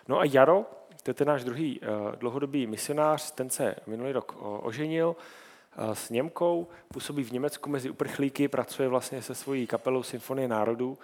No 0.08 0.20
a 0.20 0.24
Jaro, 0.24 0.64
to 1.02 1.10
je 1.10 1.14
ten 1.14 1.28
náš 1.28 1.44
druhý 1.44 1.80
uh, 1.80 2.16
dlouhodobý 2.16 2.66
misionář, 2.66 3.30
ten 3.30 3.50
se 3.50 3.74
minulý 3.86 4.12
rok 4.12 4.36
oženil 4.40 5.16
uh, 5.78 5.90
s 5.90 6.10
Němkou, 6.10 6.68
působí 6.92 7.24
v 7.24 7.32
Německu 7.32 7.70
mezi 7.70 7.90
uprchlíky, 7.90 8.48
pracuje 8.48 8.88
vlastně 8.88 9.22
se 9.22 9.34
svojí 9.34 9.66
kapelou 9.66 10.02
Symfonie 10.02 10.48
národů 10.48 10.98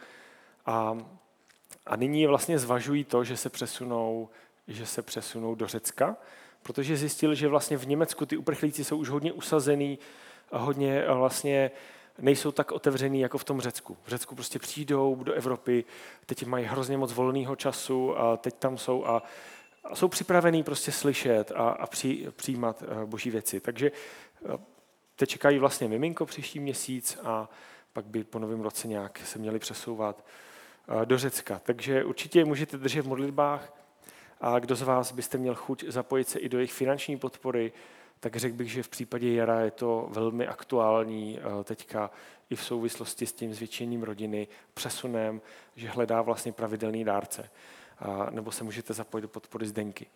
a 0.66 0.98
a 1.86 1.96
nyní 1.96 2.26
vlastně 2.26 2.58
zvažují 2.58 3.04
to, 3.04 3.24
že 3.24 3.36
se 3.36 3.50
přesunou, 3.50 4.28
že 4.68 4.86
se 4.86 5.02
přesunou 5.02 5.54
do 5.54 5.66
Řecka, 5.66 6.16
protože 6.62 6.96
zjistil, 6.96 7.34
že 7.34 7.48
vlastně 7.48 7.76
v 7.76 7.86
Německu 7.86 8.26
ty 8.26 8.36
uprchlíci 8.36 8.84
jsou 8.84 8.96
už 8.96 9.08
hodně 9.08 9.32
usazený 9.32 9.98
hodně 10.52 11.04
vlastně 11.06 11.70
nejsou 12.18 12.52
tak 12.52 12.72
otevřený 12.72 13.20
jako 13.20 13.38
v 13.38 13.44
tom 13.44 13.60
Řecku. 13.60 13.96
V 14.04 14.08
Řecku 14.08 14.34
prostě 14.34 14.58
přijdou 14.58 15.24
do 15.24 15.32
Evropy, 15.32 15.84
teď 16.26 16.46
mají 16.46 16.64
hrozně 16.64 16.96
moc 16.96 17.12
volného 17.12 17.56
času 17.56 18.18
a 18.18 18.36
teď 18.36 18.54
tam 18.54 18.78
jsou 18.78 19.06
a, 19.06 19.22
a 19.84 19.96
jsou 19.96 20.08
připravení 20.08 20.62
prostě 20.62 20.92
slyšet 20.92 21.52
a, 21.54 21.68
a 21.68 21.86
při, 21.86 22.26
přijímat 22.36 22.82
eh, 22.82 23.06
boží 23.06 23.30
věci. 23.30 23.60
Takže 23.60 23.92
eh, 24.44 24.58
teď 25.16 25.28
čekají 25.28 25.58
vlastně 25.58 25.88
miminko 25.88 26.26
příští 26.26 26.60
měsíc 26.60 27.18
a 27.24 27.48
pak 27.92 28.04
by 28.04 28.24
po 28.24 28.38
novém 28.38 28.60
roce 28.60 28.88
nějak 28.88 29.18
se 29.24 29.38
měli 29.38 29.58
přesouvat 29.58 30.24
do 31.04 31.18
Řecka. 31.18 31.60
Takže 31.64 32.04
určitě 32.04 32.44
můžete 32.44 32.78
držet 32.78 33.02
v 33.02 33.08
modlitbách 33.08 33.72
a 34.40 34.58
kdo 34.58 34.76
z 34.76 34.82
vás 34.82 35.12
byste 35.12 35.38
měl 35.38 35.54
chuť 35.54 35.84
zapojit 35.88 36.28
se 36.28 36.38
i 36.38 36.48
do 36.48 36.58
jejich 36.58 36.72
finanční 36.72 37.16
podpory, 37.16 37.72
tak 38.20 38.36
řekl 38.36 38.56
bych, 38.56 38.72
že 38.72 38.82
v 38.82 38.88
případě 38.88 39.34
Jara 39.34 39.60
je 39.60 39.70
to 39.70 40.08
velmi 40.10 40.46
aktuální 40.46 41.38
teďka 41.64 42.10
i 42.50 42.56
v 42.56 42.64
souvislosti 42.64 43.26
s 43.26 43.32
tím 43.32 43.54
zvětšením 43.54 44.02
rodiny, 44.02 44.48
přesunem, 44.74 45.40
že 45.76 45.88
hledá 45.88 46.22
vlastně 46.22 46.52
pravidelný 46.52 47.04
dárce. 47.04 47.50
Nebo 48.30 48.52
se 48.52 48.64
můžete 48.64 48.94
zapojit 48.94 49.22
do 49.22 49.28
podpory 49.28 49.66
Zdenky. 49.66 50.06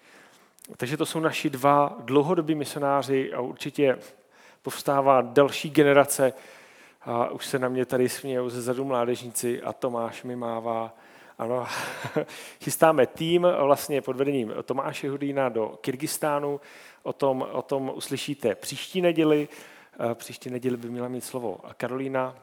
Takže 0.76 0.96
to 0.96 1.06
jsou 1.06 1.20
naši 1.20 1.50
dva 1.50 1.96
dlouhodobí 2.00 2.54
misionáři 2.54 3.32
a 3.32 3.40
určitě 3.40 3.98
povstává 4.62 5.22
další 5.22 5.70
generace 5.70 6.32
a 7.06 7.30
už 7.30 7.46
se 7.46 7.58
na 7.58 7.68
mě 7.68 7.86
tady 7.86 8.08
smějou 8.08 8.48
ze 8.48 8.62
zadu 8.62 8.84
mládežníci 8.84 9.62
a 9.62 9.72
Tomáš 9.72 10.22
mi 10.22 10.36
mává. 10.36 10.94
Ano, 11.38 11.66
chystáme 12.64 13.06
tým 13.06 13.46
vlastně 13.60 14.02
pod 14.02 14.16
vedením 14.16 14.54
Tomáše 14.62 15.10
Hudýna 15.10 15.48
do 15.48 15.78
Kyrgyzstánu. 15.80 16.60
O 17.02 17.12
tom, 17.12 17.46
o 17.52 17.62
tom 17.62 17.92
uslyšíte 17.94 18.54
příští 18.54 19.00
neděli. 19.00 19.48
Příští 20.14 20.50
neděli 20.50 20.76
by 20.76 20.88
měla 20.88 21.08
mít 21.08 21.24
slovo 21.24 21.60
Karolína. 21.76 22.36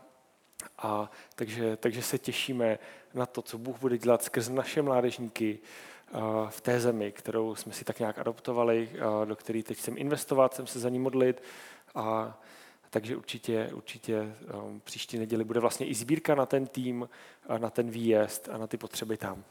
A 0.77 1.11
takže, 1.35 1.77
takže 1.77 2.01
se 2.01 2.17
těšíme 2.17 2.79
na 3.13 3.25
to, 3.25 3.41
co 3.41 3.57
Bůh 3.57 3.79
bude 3.79 3.97
dělat 3.97 4.23
skrz 4.23 4.49
naše 4.49 4.81
mládežníky 4.81 5.59
v 6.49 6.61
té 6.61 6.79
zemi, 6.79 7.11
kterou 7.11 7.55
jsme 7.55 7.73
si 7.73 7.85
tak 7.85 7.99
nějak 7.99 8.19
adoptovali, 8.19 8.89
do 9.25 9.35
které 9.35 9.63
teď 9.63 9.77
chcem 9.77 9.97
investovat, 9.97 10.51
chcem 10.51 10.67
se 10.67 10.79
za 10.79 10.89
ní 10.89 10.99
modlit. 10.99 11.43
A 11.95 12.37
takže 12.93 13.17
určitě, 13.17 13.69
určitě 13.73 14.35
um, 14.53 14.81
příští 14.83 15.17
neděli 15.17 15.43
bude 15.43 15.59
vlastně 15.59 15.85
i 15.85 15.95
sbírka 15.95 16.35
na 16.35 16.45
ten 16.45 16.67
tým, 16.67 17.09
na 17.57 17.69
ten 17.69 17.89
výjezd 17.89 18.49
a 18.49 18.57
na 18.57 18.67
ty 18.67 18.77
potřeby 18.77 19.17
tam. 19.17 19.43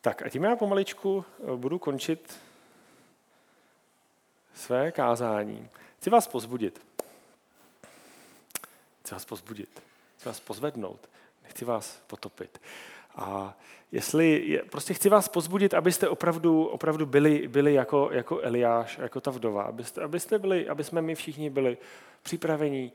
Tak 0.00 0.22
a 0.22 0.28
tím 0.28 0.44
já 0.44 0.56
pomaličku 0.56 1.24
uh, 1.38 1.56
budu 1.56 1.78
končit 1.78 2.38
své 4.54 4.92
kázání. 4.92 5.68
Chci 5.98 6.10
vás 6.10 6.28
pozbudit. 6.28 6.86
Chci 9.02 9.14
vás 9.14 9.24
pozbudit. 9.24 9.82
Chci 10.16 10.28
vás 10.28 10.40
pozvednout. 10.40 11.08
Nechci 11.42 11.64
vás 11.64 12.02
potopit. 12.06 12.60
A 13.20 13.56
jestli, 13.92 14.60
prostě 14.70 14.94
chci 14.94 15.08
vás 15.08 15.28
pozbudit, 15.28 15.74
abyste 15.74 16.08
opravdu, 16.08 16.64
opravdu 16.64 17.06
byli, 17.06 17.48
byli 17.48 17.74
jako, 17.74 18.08
jako 18.12 18.40
Eliáš, 18.40 18.98
jako 18.98 19.20
ta 19.20 19.30
vdova, 19.30 19.62
abyste, 19.62 20.02
abyste 20.02 20.38
byli, 20.38 20.68
aby 20.68 20.84
jsme 20.84 21.02
my 21.02 21.14
všichni 21.14 21.50
byli 21.50 21.78
připraveni, 22.22 22.92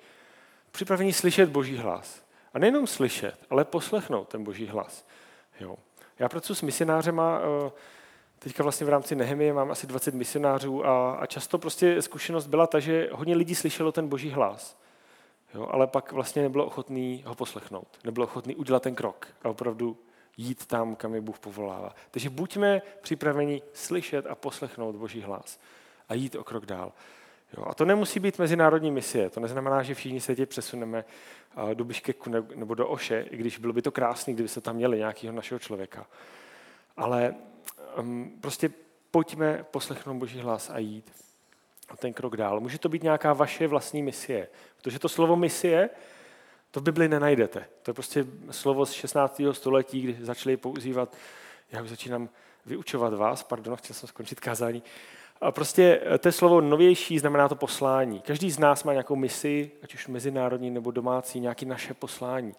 připraveni 0.72 1.14
slyšet 1.14 1.50
Boží 1.50 1.78
hlas. 1.78 2.26
A 2.54 2.60
nejenom 2.60 2.88
slyšet, 2.88 3.36
ale 3.50 3.66
poslechnout 3.66 4.28
ten 4.28 4.44
Boží 4.44 4.68
hlas. 4.68 5.08
Jo. 5.60 5.76
Já 6.20 6.30
pracuji 6.30 6.56
s 6.56 6.62
misionářema, 6.62 7.40
eh, 7.68 7.72
teďka 8.40 8.64
vlastně 8.64 8.86
v 8.86 8.90
rámci 8.90 9.16
Nehemie 9.16 9.54
mám 9.54 9.72
asi 9.72 9.88
20 9.88 10.14
misionářů 10.14 10.86
a, 10.86 11.12
a 11.12 11.26
často 11.26 11.58
prostě 11.58 12.02
zkušenost 12.02 12.48
byla 12.48 12.68
ta, 12.68 12.80
že 12.80 13.10
hodně 13.12 13.36
lidí 13.36 13.56
slyšelo 13.56 13.92
ten 13.92 14.08
Boží 14.08 14.30
hlas. 14.30 14.78
Jo, 15.54 15.68
ale 15.72 15.88
pak 15.88 16.12
vlastně 16.12 16.42
nebylo 16.42 16.66
ochotný 16.66 17.24
ho 17.26 17.36
poslechnout. 17.36 17.88
Nebylo 18.04 18.26
ochotný 18.26 18.56
udělat 18.56 18.84
ten 18.84 18.96
krok 18.96 19.28
a 19.44 19.50
opravdu 19.50 19.98
jít 20.38 20.66
tam, 20.66 20.96
kam 20.96 21.16
je 21.16 21.22
Bůh 21.22 21.40
povolává. 21.40 21.96
Takže 22.12 22.30
buďme 22.30 22.82
připraveni 23.02 23.62
slyšet 23.74 24.26
a 24.28 24.36
poslechnout 24.36 24.96
Boží 24.96 25.22
hlas 25.22 25.60
a 26.10 26.14
jít 26.14 26.36
o 26.36 26.44
krok 26.44 26.66
dál. 26.66 26.94
Jo, 27.58 27.66
a 27.68 27.74
to 27.74 27.86
nemusí 27.86 28.20
být 28.20 28.40
mezinárodní 28.40 28.92
misie. 28.92 29.30
To 29.30 29.40
neznamená, 29.40 29.84
že 29.84 29.96
všichni 29.96 30.22
se 30.22 30.36
teď 30.36 30.50
přesuneme 30.50 31.06
do 31.74 31.84
Biškeku 31.84 32.30
nebo 32.56 32.74
do 32.74 32.88
Oše, 32.88 33.26
i 33.30 33.38
když 33.38 33.58
bylo 33.58 33.74
by 33.74 33.82
to 33.82 33.92
krásné, 33.92 34.34
kdyby 34.34 34.50
se 34.50 34.62
tam 34.62 34.76
měli 34.76 34.98
nějakého 34.98 35.34
našeho 35.34 35.60
člověka. 35.60 36.08
Ale 36.98 37.36
um, 38.00 38.38
prostě 38.42 38.70
pojďme 39.12 39.66
poslechnout 39.72 40.14
Boží 40.14 40.40
hlas 40.40 40.70
a 40.70 40.80
jít 40.80 41.12
o 41.94 41.98
ten 41.98 42.14
krok 42.14 42.38
dál. 42.38 42.60
Může 42.60 42.80
to 42.80 42.90
být 42.90 43.04
nějaká 43.04 43.34
vaše 43.34 43.68
vlastní 43.68 44.04
misie, 44.04 44.48
protože 44.78 45.00
to 45.00 45.10
slovo 45.10 45.36
misie 45.36 45.90
to 46.76 46.80
v 46.80 46.84
Bibli 46.84 47.08
nenajdete. 47.08 47.66
To 47.84 47.92
je 47.92 47.94
prostě 47.94 48.26
slovo 48.52 48.86
z 48.86 48.92
16. 48.92 49.42
století, 49.52 50.02
kdy 50.02 50.18
začali 50.22 50.58
používat, 50.58 51.16
já 51.72 51.82
už 51.82 51.90
začínám 51.90 52.30
vyučovat 52.66 53.14
vás, 53.14 53.44
pardon, 53.44 53.76
chtěl 53.76 53.94
jsem 53.94 54.10
skončit 54.10 54.40
kázání. 54.40 54.84
A 55.42 55.52
prostě 55.52 56.02
eh, 56.06 56.18
to 56.18 56.28
je 56.28 56.32
slovo 56.32 56.62
novější, 56.62 57.20
znamená 57.20 57.50
to 57.50 57.56
poslání. 57.56 58.22
Každý 58.22 58.52
z 58.52 58.60
nás 58.60 58.84
má 58.84 58.92
nějakou 58.92 59.16
misi, 59.16 59.72
ať 59.84 59.94
už 59.94 60.08
mezinárodní 60.08 60.72
nebo 60.72 60.92
domácí, 60.92 61.40
nějaké 61.40 61.66
naše 61.66 61.94
poslání. 61.94 62.54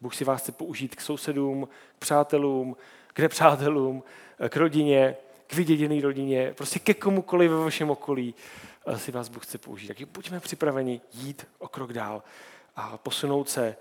Bůh 0.00 0.14
si 0.14 0.24
vás 0.24 0.42
chce 0.42 0.52
použít 0.52 0.94
k 0.94 1.00
sousedům, 1.00 1.68
k 1.96 1.98
přátelům, 1.98 2.76
k 3.06 3.18
nepřátelům, 3.18 4.02
k 4.48 4.56
rodině, 4.56 5.16
k 5.46 5.54
vyděděné 5.54 6.00
rodině, 6.00 6.54
prostě 6.56 6.78
ke 6.78 6.94
komukoliv 6.94 7.50
ve 7.50 7.56
vašem 7.56 7.90
okolí 7.90 8.34
si 8.96 9.12
vás 9.12 9.28
Bůh 9.28 9.46
chce 9.46 9.58
použít. 9.58 9.86
Takže 9.86 10.06
buďme 10.06 10.40
připraveni 10.40 11.00
jít 11.14 11.46
o 11.58 11.68
krok 11.68 11.92
dál 11.92 12.22
a 12.76 12.98
posunout 12.98 13.48
se 13.48 13.76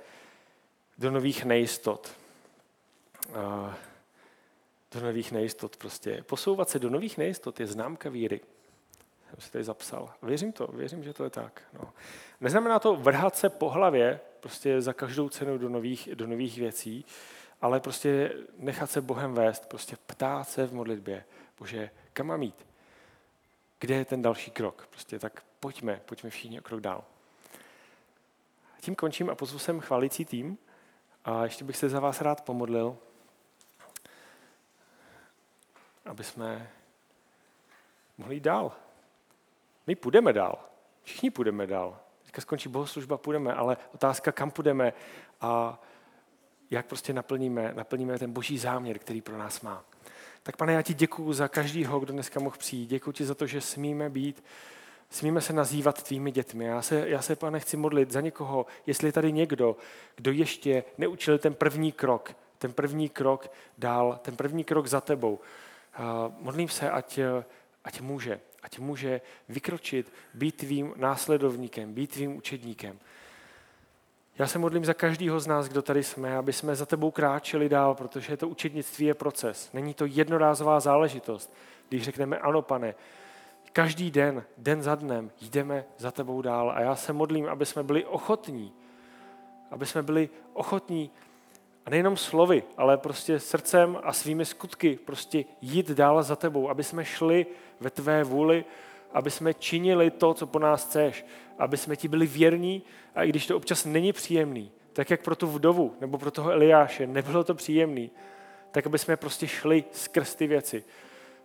do 0.97 1.11
nových 1.11 1.45
nejistot. 1.45 2.11
Do 4.91 5.01
nových 5.01 5.31
nejistot 5.31 5.77
prostě. 5.77 6.23
Posouvat 6.23 6.69
se 6.69 6.79
do 6.79 6.89
nových 6.89 7.17
nejistot 7.17 7.59
je 7.59 7.67
známka 7.67 8.09
víry. 8.09 8.41
Jsem 9.29 9.41
si 9.41 9.51
tady 9.51 9.63
zapsal. 9.63 10.13
Věřím 10.21 10.51
to, 10.51 10.67
věřím, 10.67 11.03
že 11.03 11.13
to 11.13 11.23
je 11.23 11.29
tak. 11.29 11.61
No. 11.73 11.93
Neznamená 12.41 12.79
to 12.79 12.95
vrhat 12.95 13.35
se 13.35 13.49
po 13.49 13.69
hlavě 13.69 14.19
prostě 14.39 14.81
za 14.81 14.93
každou 14.93 15.29
cenu 15.29 15.57
do 15.57 15.69
nových, 15.69 16.09
do 16.13 16.27
nových 16.27 16.57
věcí, 16.57 17.05
ale 17.61 17.79
prostě 17.79 18.33
nechat 18.57 18.91
se 18.91 19.01
Bohem 19.01 19.33
vést, 19.33 19.65
prostě 19.65 19.95
ptát 20.05 20.49
se 20.49 20.67
v 20.67 20.73
modlitbě, 20.73 21.25
Bože, 21.59 21.89
kam 22.13 22.27
mám 22.27 22.41
jít? 22.41 22.67
Kde 23.79 23.95
je 23.95 24.05
ten 24.05 24.21
další 24.21 24.51
krok? 24.51 24.87
Prostě 24.89 25.19
tak 25.19 25.43
pojďme, 25.59 26.01
pojďme 26.05 26.29
všichni 26.29 26.59
o 26.59 26.63
krok 26.63 26.81
dál. 26.81 27.03
Tím 28.81 28.95
končím 28.95 29.29
a 29.29 29.35
pozvu 29.35 29.59
sem 29.59 29.79
chválící 29.79 30.25
tým. 30.25 30.57
A 31.25 31.43
ještě 31.43 31.65
bych 31.65 31.77
se 31.77 31.89
za 31.89 31.99
vás 31.99 32.21
rád 32.21 32.41
pomodlil, 32.41 32.97
aby 36.05 36.23
jsme 36.23 36.71
mohli 38.17 38.35
jít 38.35 38.43
dál. 38.43 38.71
My 39.87 39.95
půjdeme 39.95 40.33
dál. 40.33 40.59
Všichni 41.03 41.31
půjdeme 41.31 41.67
dál. 41.67 41.99
Teďka 42.23 42.41
skončí 42.41 42.69
bohoslužba, 42.69 43.17
půjdeme, 43.17 43.53
ale 43.53 43.77
otázka, 43.93 44.31
kam 44.31 44.51
půjdeme 44.51 44.93
a 45.41 45.81
jak 46.71 46.85
prostě 46.85 47.13
naplníme, 47.13 47.73
naplníme 47.73 48.19
ten 48.19 48.31
boží 48.31 48.57
záměr, 48.57 48.99
který 48.99 49.21
pro 49.21 49.37
nás 49.37 49.61
má. 49.61 49.83
Tak 50.43 50.57
pane, 50.57 50.73
já 50.73 50.81
ti 50.81 50.93
děkuju 50.93 51.33
za 51.33 51.47
každýho, 51.47 51.99
kdo 51.99 52.13
dneska 52.13 52.39
mohl 52.39 52.57
přijít. 52.57 52.89
Děkuji 52.89 53.11
ti 53.11 53.25
za 53.25 53.35
to, 53.35 53.47
že 53.47 53.61
smíme 53.61 54.09
být, 54.09 54.43
smíme 55.15 55.41
se 55.41 55.53
nazývat 55.53 56.03
tvými 56.03 56.31
dětmi. 56.31 56.65
Já 56.65 56.81
se, 56.81 57.09
já 57.09 57.21
se, 57.21 57.35
pane, 57.35 57.59
chci 57.59 57.77
modlit 57.77 58.11
za 58.11 58.21
někoho, 58.21 58.65
jestli 58.85 59.07
je 59.07 59.11
tady 59.11 59.31
někdo, 59.31 59.77
kdo 60.15 60.31
ještě 60.31 60.83
neučil 60.97 61.37
ten 61.37 61.53
první 61.53 61.91
krok, 61.91 62.35
ten 62.57 62.73
první 62.73 63.09
krok 63.09 63.51
dál, 63.77 64.19
ten 64.21 64.35
první 64.35 64.63
krok 64.63 64.87
za 64.87 65.01
tebou. 65.01 65.39
Modlím 66.39 66.69
se, 66.69 66.89
ať, 66.89 67.19
ať 67.83 68.01
může, 68.01 68.39
ať 68.63 68.79
může 68.79 69.21
vykročit, 69.49 70.13
být 70.33 70.55
tvým 70.55 70.93
následovníkem, 70.95 71.93
být 71.93 72.11
tvým 72.11 72.35
učedníkem. 72.35 72.99
Já 74.39 74.47
se 74.47 74.59
modlím 74.59 74.85
za 74.85 74.93
každého 74.93 75.39
z 75.39 75.47
nás, 75.47 75.67
kdo 75.67 75.81
tady 75.81 76.03
jsme, 76.03 76.37
aby 76.37 76.53
jsme 76.53 76.75
za 76.75 76.85
tebou 76.85 77.11
kráčeli 77.11 77.69
dál, 77.69 77.95
protože 77.95 78.37
to 78.37 78.47
učednictví 78.47 79.05
je 79.05 79.13
proces. 79.13 79.69
Není 79.73 79.93
to 79.93 80.05
jednorázová 80.05 80.79
záležitost. 80.79 81.53
Když 81.89 82.03
řekneme 82.03 82.37
ano, 82.37 82.61
pane, 82.61 82.95
každý 83.75 84.11
den, 84.11 84.43
den 84.57 84.81
za 84.81 84.95
dnem, 84.95 85.31
jdeme 85.41 85.85
za 85.97 86.11
tebou 86.11 86.41
dál. 86.41 86.71
A 86.75 86.81
já 86.81 86.95
se 86.95 87.13
modlím, 87.13 87.45
aby 87.45 87.65
jsme 87.65 87.83
byli 87.83 88.05
ochotní, 88.05 88.73
aby 89.71 89.85
jsme 89.85 90.03
byli 90.03 90.29
ochotní 90.53 91.11
a 91.85 91.89
nejenom 91.89 92.17
slovy, 92.17 92.63
ale 92.77 92.97
prostě 92.97 93.39
srdcem 93.39 93.97
a 94.03 94.13
svými 94.13 94.45
skutky 94.45 94.99
prostě 95.05 95.45
jít 95.61 95.91
dál 95.91 96.23
za 96.23 96.35
tebou, 96.35 96.69
aby 96.69 96.83
jsme 96.83 97.05
šli 97.05 97.45
ve 97.79 97.89
tvé 97.89 98.23
vůli, 98.23 98.65
aby 99.13 99.31
jsme 99.31 99.53
činili 99.53 100.11
to, 100.11 100.33
co 100.33 100.47
po 100.47 100.59
nás 100.59 100.85
chceš, 100.85 101.25
aby 101.59 101.77
jsme 101.77 101.95
ti 101.95 102.07
byli 102.07 102.27
věrní 102.27 102.83
a 103.15 103.23
i 103.23 103.29
když 103.29 103.47
to 103.47 103.57
občas 103.57 103.85
není 103.85 104.13
příjemný, 104.13 104.71
tak 104.93 105.09
jak 105.09 105.21
pro 105.21 105.35
tu 105.35 105.47
vdovu 105.47 105.95
nebo 106.01 106.17
pro 106.17 106.31
toho 106.31 106.51
Eliáše 106.51 107.07
nebylo 107.07 107.43
to 107.43 107.55
příjemný, 107.55 108.11
tak 108.71 108.85
aby 108.85 108.99
jsme 108.99 109.17
prostě 109.17 109.47
šli 109.47 109.83
skrz 109.91 110.35
ty 110.35 110.47
věci. 110.47 110.83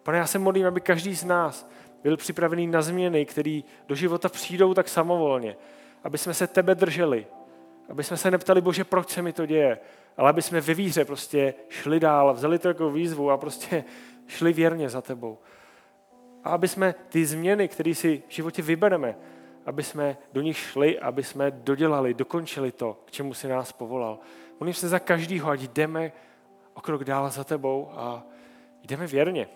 Pane, 0.03 0.19
já 0.19 0.27
se 0.27 0.39
modlím, 0.39 0.67
aby 0.67 0.81
každý 0.81 1.15
z 1.15 1.25
nás 1.25 1.71
byl 2.03 2.17
připravený 2.17 2.67
na 2.67 2.83
změny, 2.83 3.27
které 3.27 3.61
do 3.89 3.95
života 3.95 4.29
přijdou 4.29 4.75
tak 4.75 4.89
samovolně, 4.89 5.57
aby 6.05 6.19
jsme 6.19 6.35
se 6.35 6.47
tebe 6.47 6.75
drželi, 6.75 7.27
aby 7.89 8.05
jsme 8.05 8.17
se 8.17 8.31
neptali, 8.31 8.61
bože, 8.61 8.85
proč 8.85 9.11
se 9.11 9.23
mi 9.23 9.33
to 9.33 9.47
děje, 9.47 9.79
ale 10.17 10.31
aby 10.31 10.43
jsme 10.43 10.61
ve 10.61 10.75
víře 10.75 11.05
prostě 11.05 11.55
šli 11.69 12.01
dál, 12.01 12.35
vzali 12.35 12.59
to 12.59 12.69
jako 12.69 12.91
výzvu 12.91 13.31
a 13.31 13.37
prostě 13.37 13.85
šli 14.27 14.53
věrně 14.53 14.89
za 14.89 15.03
tebou. 15.03 15.39
A 16.45 16.51
aby 16.51 16.69
jsme 16.69 16.95
ty 17.09 17.27
změny, 17.27 17.69
které 17.69 17.95
si 17.95 18.23
v 18.29 18.33
životě 18.33 18.63
vybereme, 18.63 19.17
aby 19.67 19.83
jsme 19.83 20.17
do 20.33 20.41
nich 20.41 20.57
šli, 20.57 20.99
aby 20.99 21.23
jsme 21.23 21.51
dodělali, 21.51 22.15
dokončili 22.15 22.73
to, 22.73 23.03
k 23.05 23.11
čemu 23.11 23.35
si 23.35 23.49
nás 23.49 23.73
povolal. 23.73 24.19
Modlím 24.61 24.75
se 24.75 24.89
za 24.89 24.99
každýho, 24.99 25.51
ať 25.51 25.61
jdeme 25.61 26.13
o 26.75 26.81
krok 26.81 27.05
dál 27.05 27.31
za 27.31 27.45
tebou 27.45 27.91
a 27.95 28.23
jdeme 28.83 29.07
věrně. 29.07 29.49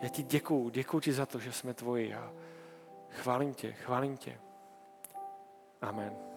Já 0.00 0.08
ti 0.08 0.22
děkuju, 0.22 0.68
děkuju 0.68 1.00
ti 1.00 1.12
za 1.12 1.26
to, 1.26 1.38
že 1.38 1.52
jsme 1.52 1.74
tvoji 1.74 2.14
a 2.14 2.32
chválím 3.10 3.54
tě, 3.54 3.72
chválím 3.72 4.16
tě. 4.16 4.38
Amen. 5.82 6.27